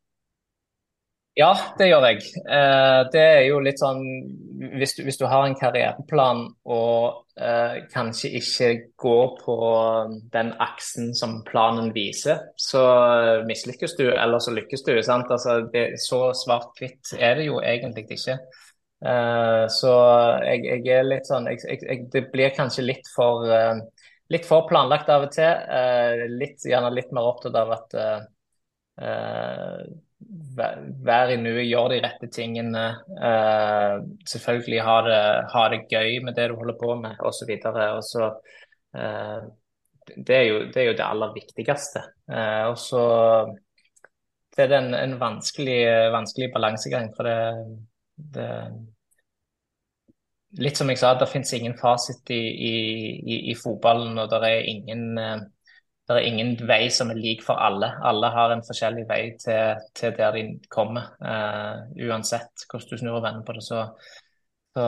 [1.35, 2.21] Ja, det gjør jeg.
[2.47, 4.05] Eh, det er jo litt sånn
[4.79, 8.69] Hvis du, hvis du har en karriereplan og eh, kanskje ikke
[9.03, 9.57] går på
[10.31, 12.85] den aksen som planen viser, så
[13.49, 14.95] mislykkes du, eller så lykkes du.
[15.03, 15.33] sant?
[15.35, 18.39] Altså, det, så svart-hvitt er det jo egentlig ikke.
[19.05, 19.91] Eh, så
[20.47, 23.77] jeg, jeg, er litt sånn jeg, jeg, Det blir kanskje litt for, uh,
[24.33, 25.51] litt for planlagt av og til.
[25.69, 28.01] Uh, litt, gjerne litt mer opptatt av at
[31.05, 32.85] være i nuet, gjør de rette tingene.
[34.31, 35.19] Selvfølgelig ha det,
[35.51, 37.51] ha det, gøy med det du holder på med, osv.
[38.07, 38.29] så
[38.95, 42.05] det, er jo, det er jo det aller viktigste.
[42.71, 43.03] Og så
[44.55, 45.81] det er en, en vanskelig,
[46.15, 47.11] vanskelig, balansegang.
[47.19, 47.39] For det,
[48.39, 48.49] det,
[50.63, 52.75] Litt som jeg sa, det finnes ingen fasit i, i,
[53.51, 55.43] i, fotballen, og det er ingen uh,
[56.05, 57.89] det er ingen vei som er lik for alle.
[58.05, 60.43] Alle har en forskjellig vei til, til der de
[60.73, 63.65] kommer, uh, uansett hvordan du snur og vender på det.
[63.65, 63.81] Så,
[64.77, 64.85] så,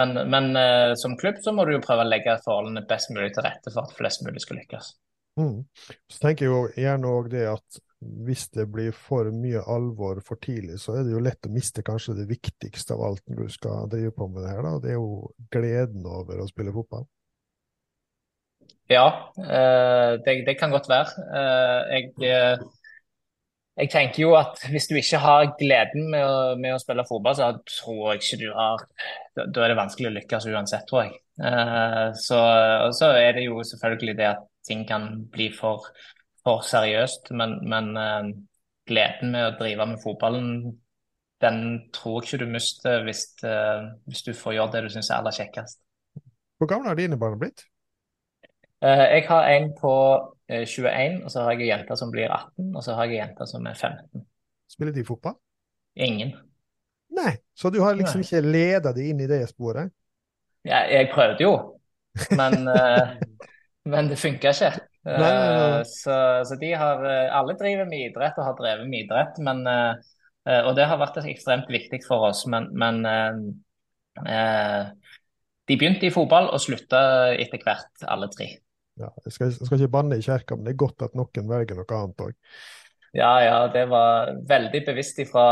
[0.00, 3.34] men, men uh, som klubb så må du jo prøve å legge forholdene best mulig
[3.36, 4.94] til rette for at flest mulig skal lykkes.
[5.40, 5.60] Mm.
[6.08, 7.82] Så tenker jeg jo gjerne òg det at
[8.26, 11.84] hvis det blir for mye alvor for tidlig, så er det jo lett å miste
[11.86, 14.62] kanskje det viktigste av alt når du skal drive på med det her.
[14.66, 14.76] da.
[14.82, 17.06] Det er jo gleden over å spille fotball.
[18.90, 21.24] Ja, eh, det, det, kan godt være.
[21.38, 22.64] Eh, jeg, eh,
[23.80, 27.36] jeg, tenker jo at hvis du ikke har gleden med å, med å, spille fotball,
[27.38, 28.84] så tror jeg ikke du har
[29.38, 31.20] Da er det vanskelig å lykkes uansett, tror jeg.
[32.20, 32.38] Så,
[32.98, 35.88] så er det jo selvfølgelig det at ting kan bli for,
[36.42, 37.92] for seriøst, men, men
[38.88, 40.48] gleden med å drive med fotballen
[41.42, 41.58] den
[41.94, 43.22] tror jeg ikke du mister hvis,
[44.06, 45.80] hvis du får gjøre det du syns er aller kjekkest.
[46.62, 47.64] Hvor gamle har dine barn blitt?
[48.82, 49.94] Eh, jeg har en på
[50.48, 53.18] 21, eh, og så har jeg en jente som blir 18, og så har jeg
[53.18, 54.24] en jente som er 15.
[54.70, 55.36] Spiller de fotball?
[55.94, 56.32] Ingen.
[57.12, 58.26] Nei, så du har liksom Nei.
[58.26, 59.90] ikke leda de inn i det sporet?
[60.66, 61.52] Ja, jeg prøvde jo,
[62.38, 63.18] men, uh,
[63.92, 64.72] men det funka ikke.
[65.02, 65.84] Nei, nei, nei.
[65.90, 66.14] Så,
[66.46, 67.00] så, de har
[67.34, 71.18] Alle driver med idrett og har drevet med idrett, men, uh, og det har vært
[71.24, 73.02] ekstremt viktig for oss, men, men
[74.12, 77.00] de begynte i fotball og slutta
[77.32, 78.48] etter hvert, alle tre.
[79.00, 81.50] Ja, jeg, skal, jeg skal ikke banne i kirka, men det er godt at noen
[81.50, 82.34] velger noe annet òg.
[83.12, 85.46] Ja, ja, det var veldig bevisst fra,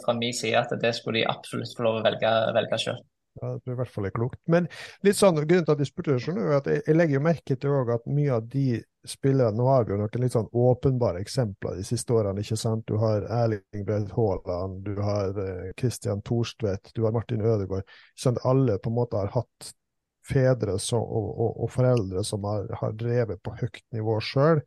[0.00, 3.02] fra min side at det skulle de absolutt få lov å velge, velge sjøl.
[3.40, 4.40] Ja, det er i hvert fall klokt.
[4.52, 4.68] Men
[5.04, 7.56] litt sånn, grunnen til at jeg spurte, skjønner du, at jeg, jeg legger jo merke
[7.60, 8.66] til at mye av de
[9.08, 12.40] spillerne Nå har vi jo noen litt sånn åpenbare eksempler de siste årene.
[12.40, 12.84] ikke sant?
[12.86, 15.88] Du har Erling Braut Haaland, du har eh,
[16.24, 17.88] Thorstvedt, du har Martin Ødegaard.
[18.18, 19.72] Sånn, alle på en måte har hatt
[20.28, 24.62] fedre som, og, og, og, foreldre som har, har, drevet på høyt nivå sjøl,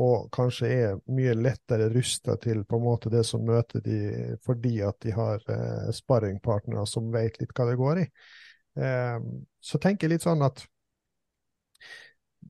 [0.00, 4.76] og kanskje er mye lettere rusta til på en måte det som møter de fordi
[4.86, 8.06] at de har eh, sparringpartnere som vet litt hva det går i.
[8.78, 9.16] Eh,
[9.58, 10.62] så tenker jeg litt sånn at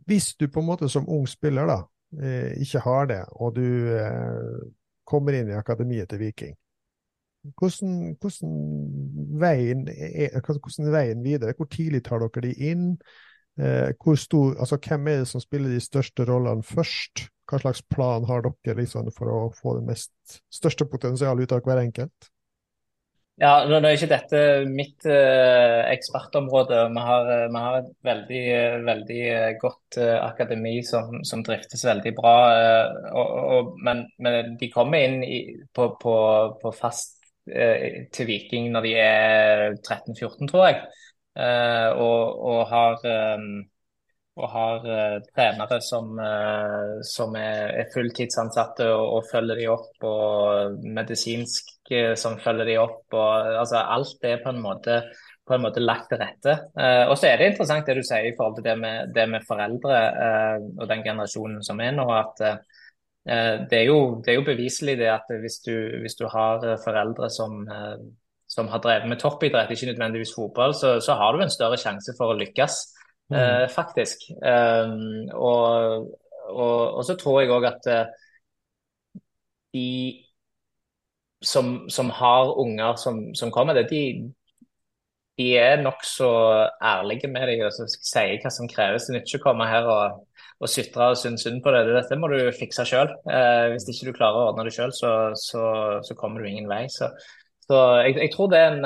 [0.07, 1.79] hvis du på en måte som ung spiller da,
[2.23, 4.61] eh, ikke har det, og du eh,
[5.05, 6.55] kommer inn i akademiet til Viking.
[7.57, 8.57] Hvordan, hvordan,
[9.41, 11.55] veien er, hvordan veien videre?
[11.57, 12.91] Hvor tidlig tar dere de inn?
[13.61, 17.31] Eh, stor, altså Hvem er det som spiller de største rollene først?
[17.49, 21.65] Hva slags plan har dere liksom, for å få det mest største potensialet ut av
[21.65, 22.31] hver enkelt?
[23.41, 26.83] Ja, Nå er ikke dette mitt uh, ekspertområde.
[26.93, 29.23] Vi har, uh, vi har, et veldig, uh, veldig
[29.63, 32.35] godt akademi som, som, driftes veldig bra.
[33.17, 35.41] Og, og, men, men, de kommer inn i,
[35.73, 36.15] på, på,
[36.61, 37.17] på, fast
[37.51, 40.83] til Viking når de er 13-14, tror jeg.
[41.97, 43.01] Og, og, har
[44.53, 44.87] har
[45.33, 46.13] trenere som,
[47.09, 51.80] som er, er, fulltidsansatte og, følger de opp, og medisinsk
[52.19, 53.03] som følger de opp.
[53.13, 55.01] Og, altså, alt er på en måte,
[55.47, 56.53] på en måte lagt til rette.
[57.11, 59.47] og så er det interessant det du sier i forhold til det med, det med
[59.49, 59.97] foreldre
[60.79, 62.07] og den generasjonen som er nå.
[62.15, 62.45] at
[63.71, 65.75] det er, jo, det er jo beviselig det at hvis du,
[66.05, 67.67] hvis du har foreldre som
[68.51, 72.15] som har drevet med toppidrett, ikke nødvendigvis fotball, så, så har du en større sjanse
[72.19, 72.79] for å lykkes.
[73.31, 73.37] Mm.
[73.39, 74.25] Eh, faktisk.
[74.43, 76.09] Og,
[76.51, 77.87] og, og, så tror jeg òg at
[79.71, 79.87] de
[81.41, 84.03] som, som, har unger som, som kommer det, de,
[85.41, 86.29] de er nokså
[86.85, 89.09] ærlige med deg og sier hva som kreves.
[89.09, 90.25] Det nytter ikke å komme her og,
[90.61, 91.87] og sutre og synes synd på det.
[91.89, 93.13] Dette må du fikse sjøl.
[93.25, 95.63] Eh, hvis ikke du klarer å ordne det sjøl, så, så,
[96.05, 96.83] så, kommer du ingen vei.
[96.93, 97.09] Så,
[97.65, 98.85] så jeg, jeg tror, det en,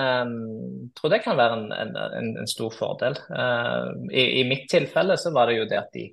[0.94, 3.18] tror, det kan være en, en, en stor fordel.
[3.32, 6.10] Uh, i, i, mitt tilfelle så var det jo det at de,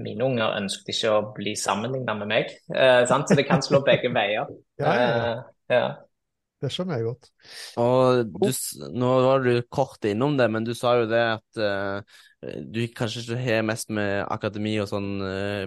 [0.00, 2.52] mine unger ønsket ikke å bli sammenlignet med meg.
[2.74, 4.52] Uh, så det kan slå begge veier.
[4.82, 5.32] ja, ja,
[5.70, 5.82] ja.
[5.88, 6.06] Uh.
[6.60, 7.28] Det skjønner jeg godt.
[7.80, 8.50] Og du,
[9.00, 11.60] Nå var du kort innom det, men du sa jo det at
[12.68, 15.08] du kanskje ikke har mest med akademi og sånn,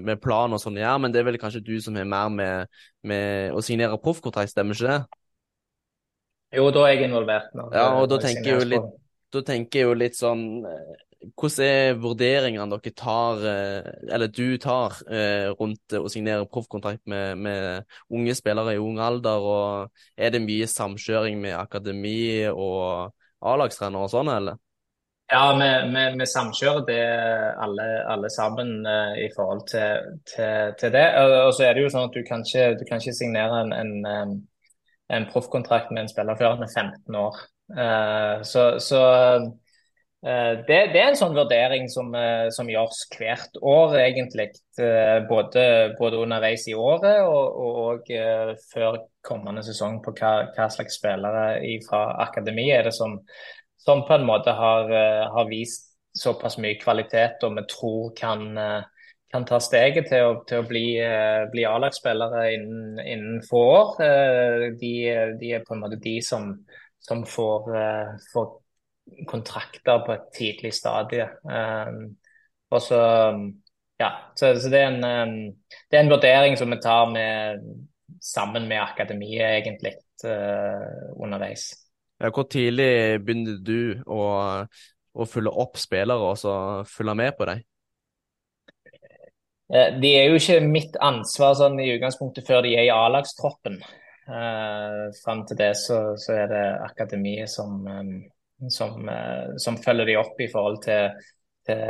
[0.05, 2.05] med plan og sånn å ja, gjøre, men det er vel kanskje du som har
[2.05, 2.77] mer med,
[3.09, 5.19] med å signere proffkontrakt, stemmer ikke det?
[6.53, 7.49] Jo, da er jeg involvert.
[7.57, 7.67] Nå.
[7.73, 8.89] Ja, og da tenker, jeg jo litt,
[9.33, 10.93] da tenker jeg jo litt sånn eh,
[11.39, 17.37] Hvordan er vurderingene dere tar, eh, eller du tar, eh, rundt å signere proffkontrakt med,
[17.37, 19.39] med, unge spillere i ung alder?
[19.39, 23.13] og Er det mye samkjøring med akademi og
[23.43, 24.59] A-lagstrenere og sånn, eller?
[25.31, 27.03] Ja, vi, vi, vi samkjører det
[27.63, 31.05] alle, alle sammen uh, i forhold til, til, til det.
[31.47, 33.73] Og så er det jo sånn at du kan ikke, du kan ikke signere en,
[34.05, 34.41] en
[35.13, 37.41] en proffkontrakt med en spiller før han er 15 år.
[38.47, 39.01] Så, så
[40.23, 44.51] det, det, er en sånn vurdering som, uh, som gjøres hvert år, egentlig.
[45.29, 45.63] Både,
[45.99, 51.59] både, underveis i året og, og, og før kommende sesong på hva, hva, slags spillere
[51.85, 53.19] fra akademi er det som,
[53.83, 54.89] som på en måte har,
[55.35, 58.47] har, vist såpass mye kvalitet og vi tror kan
[59.33, 60.87] kan ta steget til å, til å bli,
[61.53, 63.95] bli A-lagsspillere innen, innen, få år.
[64.81, 64.91] De,
[65.39, 66.51] de, er på en måte de som,
[67.01, 67.71] som får,
[68.29, 68.51] får,
[69.29, 71.27] kontrakter på et tidlig stadie.
[72.73, 73.01] og så,
[73.99, 75.35] ja, så, så det, er en, um,
[75.89, 77.65] det, er en, vurdering som vi tar med,
[78.21, 79.95] sammen med akademiet, egentlig,
[81.19, 81.73] underveis.
[82.21, 84.23] Ja, hvor tidlig begynner du å,
[85.13, 86.55] å følge opp spillere og så
[86.87, 87.63] følge med på dem?
[89.73, 93.79] Eh, de er jo ikke mitt ansvar sånn i utgangspunktet før de er i A-lagstroppen.
[94.23, 98.13] Uh, Fram til det så, så, er det akademiet som, um,
[98.69, 101.29] som, uh, som, følger de opp i forhold til,
[101.67, 101.81] til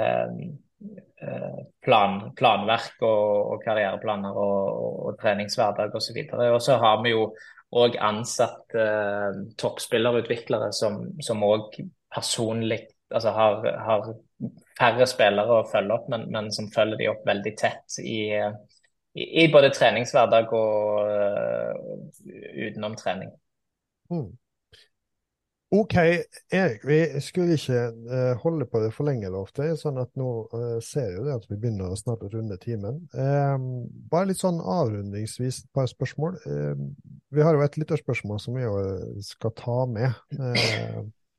[1.23, 6.23] uh, plan, planverk og, og, karriereplaner og, og, og treningshverdag osv.
[6.33, 7.27] Og så har vi jo
[7.73, 11.79] òg ansatt eh, toppspillerutviklere som òg
[12.13, 12.83] personlig
[13.13, 14.07] altså har, har
[14.79, 19.25] færre spillere å følge opp, men, men, som følger de opp veldig tett i, i,
[19.43, 21.73] i både treningshverdag og uh,
[22.67, 23.29] utenom trening.
[24.11, 24.31] Mm.
[25.73, 25.95] OK,
[26.53, 29.79] Erik, vi skulle ikke uh, holde på det for lenge, lovte jeg.
[29.81, 32.99] sånn at nå uh, ser jo det at vi begynner å snart runde timen.
[33.15, 33.57] Uh,
[34.11, 36.37] bare litt sånn avrundingsvis et par spørsmål.
[37.33, 38.77] vi har jo et lytterspørsmål som vi jo
[39.25, 40.13] skal ta med.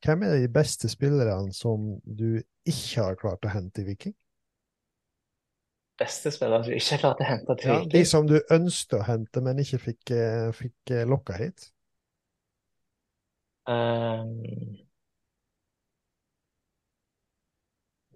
[0.04, 4.16] Hvem er de beste spillerne som du ikke har klart å hente i Viking?
[6.00, 7.86] Beste spillere du ikke har klart å hente til Viking?
[7.86, 11.70] Ja, de som du ønsket å hente, men ikke fikk, eh, fikk eh, lokka hit?
[13.64, 14.42] Um,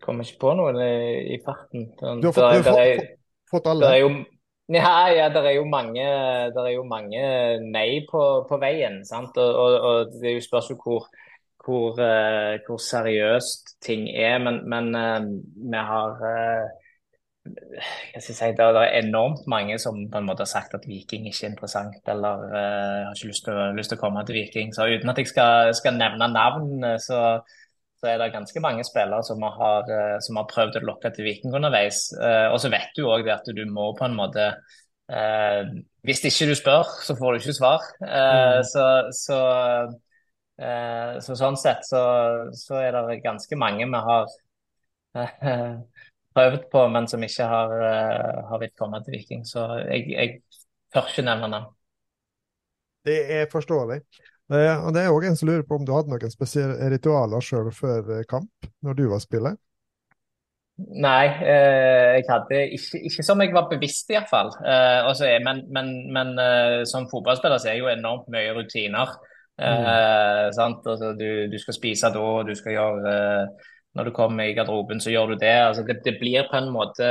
[0.04, 1.86] kommer ikke på noen i, farten.
[1.98, 3.14] Du har fått, der, du har fått,
[3.52, 3.86] fått alle?
[3.86, 4.10] der er jo
[4.68, 6.04] ja, ja det, er jo mange,
[6.52, 7.22] der er jo mange
[7.72, 9.00] nei på, på veien.
[9.08, 9.36] sant?
[9.40, 11.08] Og, og, og det er jo spørsmål hvor,
[11.64, 14.36] hvor, uh, hvor seriøst ting er.
[14.44, 15.24] Men, men uh,
[15.72, 16.87] vi har skal
[18.22, 21.52] si, det er enormt mange som på en måte har sagt at Viking ikke er
[21.52, 24.74] interessant, eller uh, har ikke lyst til, lyst til, å komme til Viking.
[24.74, 27.20] Så uten at jeg skal, skal nevne navn, så,
[28.00, 31.28] så, er det ganske mange spillere som har, uh, som har prøvd å lokke til
[31.28, 32.08] Viking underveis.
[32.16, 34.52] Uh, og så vet du òg at du må på en måte
[36.04, 37.84] Hvis ikke du spør, så får du ikke svar.
[38.02, 38.58] Mm.
[38.68, 38.82] Så,
[39.16, 39.38] så,
[41.24, 42.02] så, sånn sett så,
[42.52, 44.28] så er det ganske mange vi har
[46.38, 49.44] prøvd på, men som ikke har, uh, har villet komme til Viking.
[49.46, 50.34] Så jeg, jeg
[50.94, 51.70] tør ikke nevne navn.
[53.06, 54.02] Det er forståelig.
[54.48, 57.44] Uh, og Det er òg en som lurer på om du hadde noen spesielle ritualer
[57.44, 59.58] sjøl før eh, kamp, når du var spiller?
[60.78, 64.52] Nei, jeg hadde ikke, ikke, som jeg var bevisst, iallfall.
[64.62, 65.10] Uh,
[65.42, 66.30] men men, men
[66.86, 69.16] som fotballspiller så er det jo enormt mye rutiner.
[69.58, 69.88] Mm.
[69.90, 73.14] Altså, du, du, skal spise da, du skal gjøre
[73.98, 75.54] når du kommer i garderoben, så gjør du det.
[75.58, 77.06] Altså, det, det, blir på en måte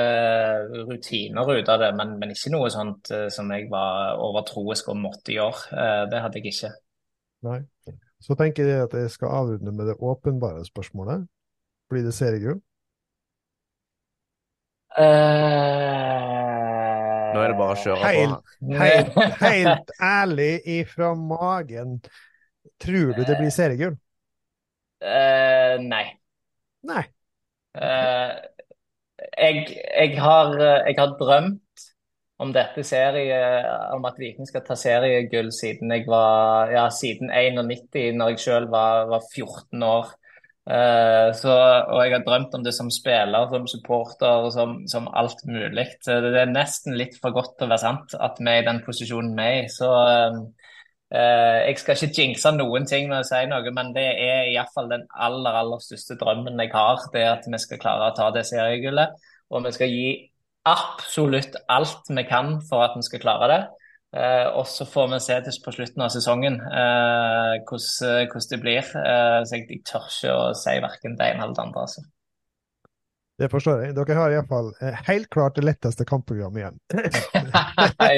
[0.88, 5.02] rutiner ut av det, men, men ikke noe sånt uh, som jeg var overtroisk og
[5.02, 5.68] måtte gjøre.
[5.74, 6.70] Uh, det hadde jeg ikke.
[7.48, 7.58] Nei.
[8.24, 11.28] Så tenker jeg at jeg skal avrunde med det åpenbare spørsmålet.
[11.92, 12.62] Blir det seriegull?
[14.96, 15.04] Uh,
[17.36, 18.78] Nå er det bare å kjøre helt, på.
[18.80, 22.00] Helt, helt ærlig ifra magen,
[22.80, 24.00] tror du det blir seriegull?
[24.98, 26.06] nei.
[26.88, 27.04] Nei.
[27.78, 28.34] Uh,
[29.38, 31.88] jeg, jeg, har, jeg, har, drømt
[32.42, 33.40] om dette serie,
[33.96, 38.74] om at Viking skal ta seriegull siden jeg var ja, siden 91, når jeg selv
[38.74, 40.14] var, var 14 år.
[40.68, 41.54] Uh, så,
[41.88, 45.88] og jeg har drømt om det som spiller, som supporter, som, som alt mulig.
[46.04, 48.84] Det er nesten litt for godt til å være sant at vi er i den
[48.86, 49.70] posisjonen vi er i.
[49.72, 50.42] Så Uh,
[51.08, 55.06] jeg skal ikke jinxe noen ting med å si noe, men det er iallfall den
[55.16, 57.00] aller aller største drømmen jeg har.
[57.14, 59.16] Det er at vi skal klare å ta det seriegullet.
[59.48, 60.10] Og vi skal gi
[60.68, 63.62] absolutt alt vi kan for at vi skal klare det.
[64.18, 68.88] Uh, og så får vi se til på slutten av sesongen uh, hvordan det blir.
[68.88, 71.84] så jeg, tør ikke å si verken det ene eller det andre.
[71.84, 72.06] altså.
[73.38, 73.94] Det forstår jeg.
[73.94, 76.80] Dere har iallfall eh, helt klart det letteste kampprogrammet igjen.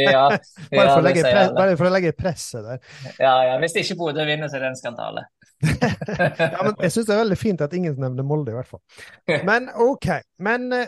[0.06, 0.30] ja,
[0.72, 1.24] bare, for legge,
[1.58, 2.80] bare, for å legge presset der.
[3.18, 3.58] Ja, ja.
[3.60, 5.26] Hvis ikke Bodø vinner, så er det en skandale.
[6.40, 8.84] ja, men jeg syns det er veldig fint at ingen nevner Molde, i hvert fall.
[9.48, 10.08] Men OK.
[10.40, 10.88] Men eh,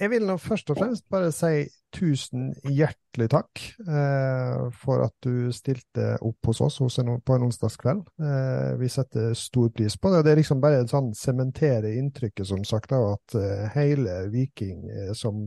[0.00, 1.66] jeg vil nå først og fremst bare si
[1.96, 7.46] tusen hjertelig takk eh, for at du stilte opp hos oss hos en, på en
[7.48, 8.04] onsdagskveld.
[8.20, 10.24] Eh, vi setter stor pris på det.
[10.26, 14.84] Det er liksom bare et sånn sementere inntrykket, som sagt, av at eh, hele Viking
[14.92, 15.46] eh, som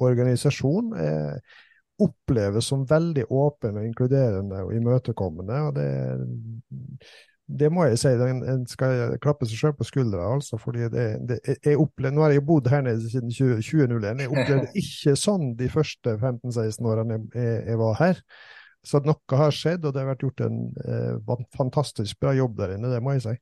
[0.00, 1.58] organisasjon eh,
[2.00, 5.60] oppleves som veldig åpen og inkluderende og imøtekommende.
[5.68, 5.90] og det
[7.58, 8.12] det må jeg si.
[8.14, 10.58] En skal klappe seg selv på skuldra, altså.
[10.60, 14.24] fordi det, det, jeg opplevde, Nå har jeg bodd her nede siden 2001.
[14.24, 18.24] Jeg opplevde ikke sånn de første 15-16 årene jeg, jeg, var her.
[18.86, 22.76] Så noe har skjedd, og det har vært gjort en eh, fantastisk bra jobb der
[22.78, 23.36] inne, det må jeg si.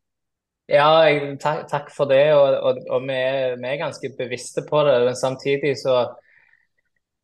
[0.68, 0.88] Ja,
[1.40, 2.26] takk, takk, for det.
[2.36, 4.98] Og, og, og vi, er, vi, er, ganske bevisste på det.
[5.06, 6.02] Men samtidig så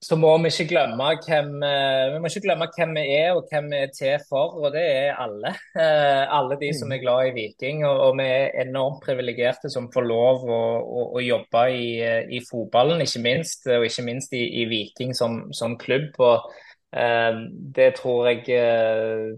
[0.04, 3.46] så må vi ikke glemme hvem eh, vi må ikke glemme hvem vi er og
[3.48, 5.54] hvem vi er til for, og det er alle.
[5.80, 7.84] Eh, alle de som er glad i Viking.
[7.88, 11.88] Og, og vi er enormt privilegerte som får lov å, å, å jobbe i,
[12.36, 13.64] i, fotballen, ikke minst.
[13.72, 16.12] Og ikke minst i, i Viking som, som, klubb.
[16.20, 16.52] og
[16.92, 17.40] eh,
[17.80, 18.44] det tror, jeg,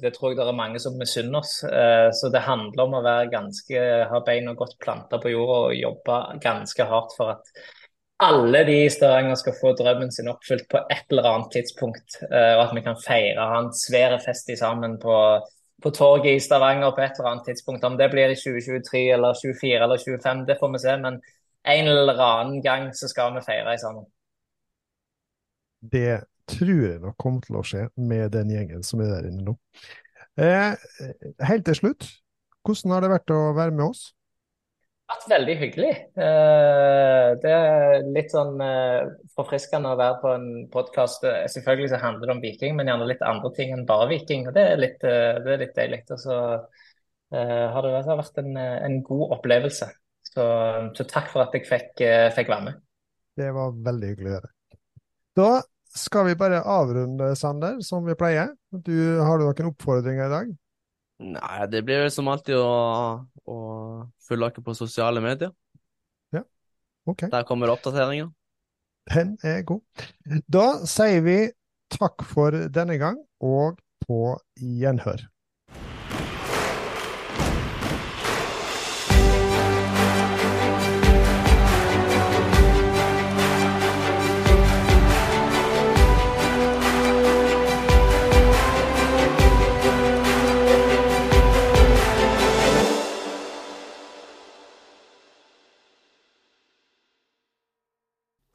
[0.03, 1.61] det tror jeg det er mange som misunner oss.
[2.19, 6.23] Så det handler om å være ganske, ha beina godt planta på jorda og jobbe
[6.43, 7.59] ganske hardt for at
[8.17, 12.19] alle de i Stavanger skal få drømmen sin oppfylt på et eller annet tidspunkt.
[12.31, 15.17] Eh, og at vi kan feire en svær fest sammen på,
[15.83, 17.85] på torget i Stavanger på et eller annet tidspunkt.
[17.85, 20.97] Om det blir i 2023 eller 2024 eller 2025, det får vi se.
[21.05, 21.21] Men
[21.77, 24.09] en eller annen gang så skal vi feire sammen.
[25.81, 29.45] Det tror jeg nok kommer til å skje med den gjengen som er der inne
[29.51, 29.57] nå.
[30.41, 30.73] Eh,
[31.49, 32.09] helt til slutt,
[32.65, 34.13] hvordan har det vært å være med oss?
[35.11, 35.93] Vært veldig hyggelig.
[36.19, 41.27] Eh, det er litt sånn eh, forfriskende å være på en podkast.
[41.27, 44.49] Eh, selvfølgelig så handler det om Viking, men gjerne litt andre ting enn bare Viking.
[44.49, 46.03] og Det er litt, det er litt deilig.
[46.11, 46.41] Og så
[47.37, 49.89] har det vært en, en god opplevelse.
[50.27, 50.45] Så,
[50.95, 52.03] så, takk for at jeg fikk,
[52.37, 52.85] fikk være med.
[53.37, 54.53] Det var veldig hyggelig å høre.
[55.37, 55.51] Da
[55.97, 58.53] skal vi bare avrunde, Sander, som vi pleier.
[58.71, 58.95] Du,
[59.25, 60.55] har du noen oppfordringer i dag?
[61.17, 62.73] Nei, det blir vel som alltid å,
[63.49, 63.59] å
[64.27, 65.53] følge dere på sosiale medier.
[66.35, 66.43] Ja,
[67.09, 67.29] ok.
[67.33, 68.29] Der kommer oppdateringer.
[69.15, 69.81] Den er god.
[70.51, 71.39] Da sier vi
[71.95, 75.25] takk for denne gang, og på gjenhør.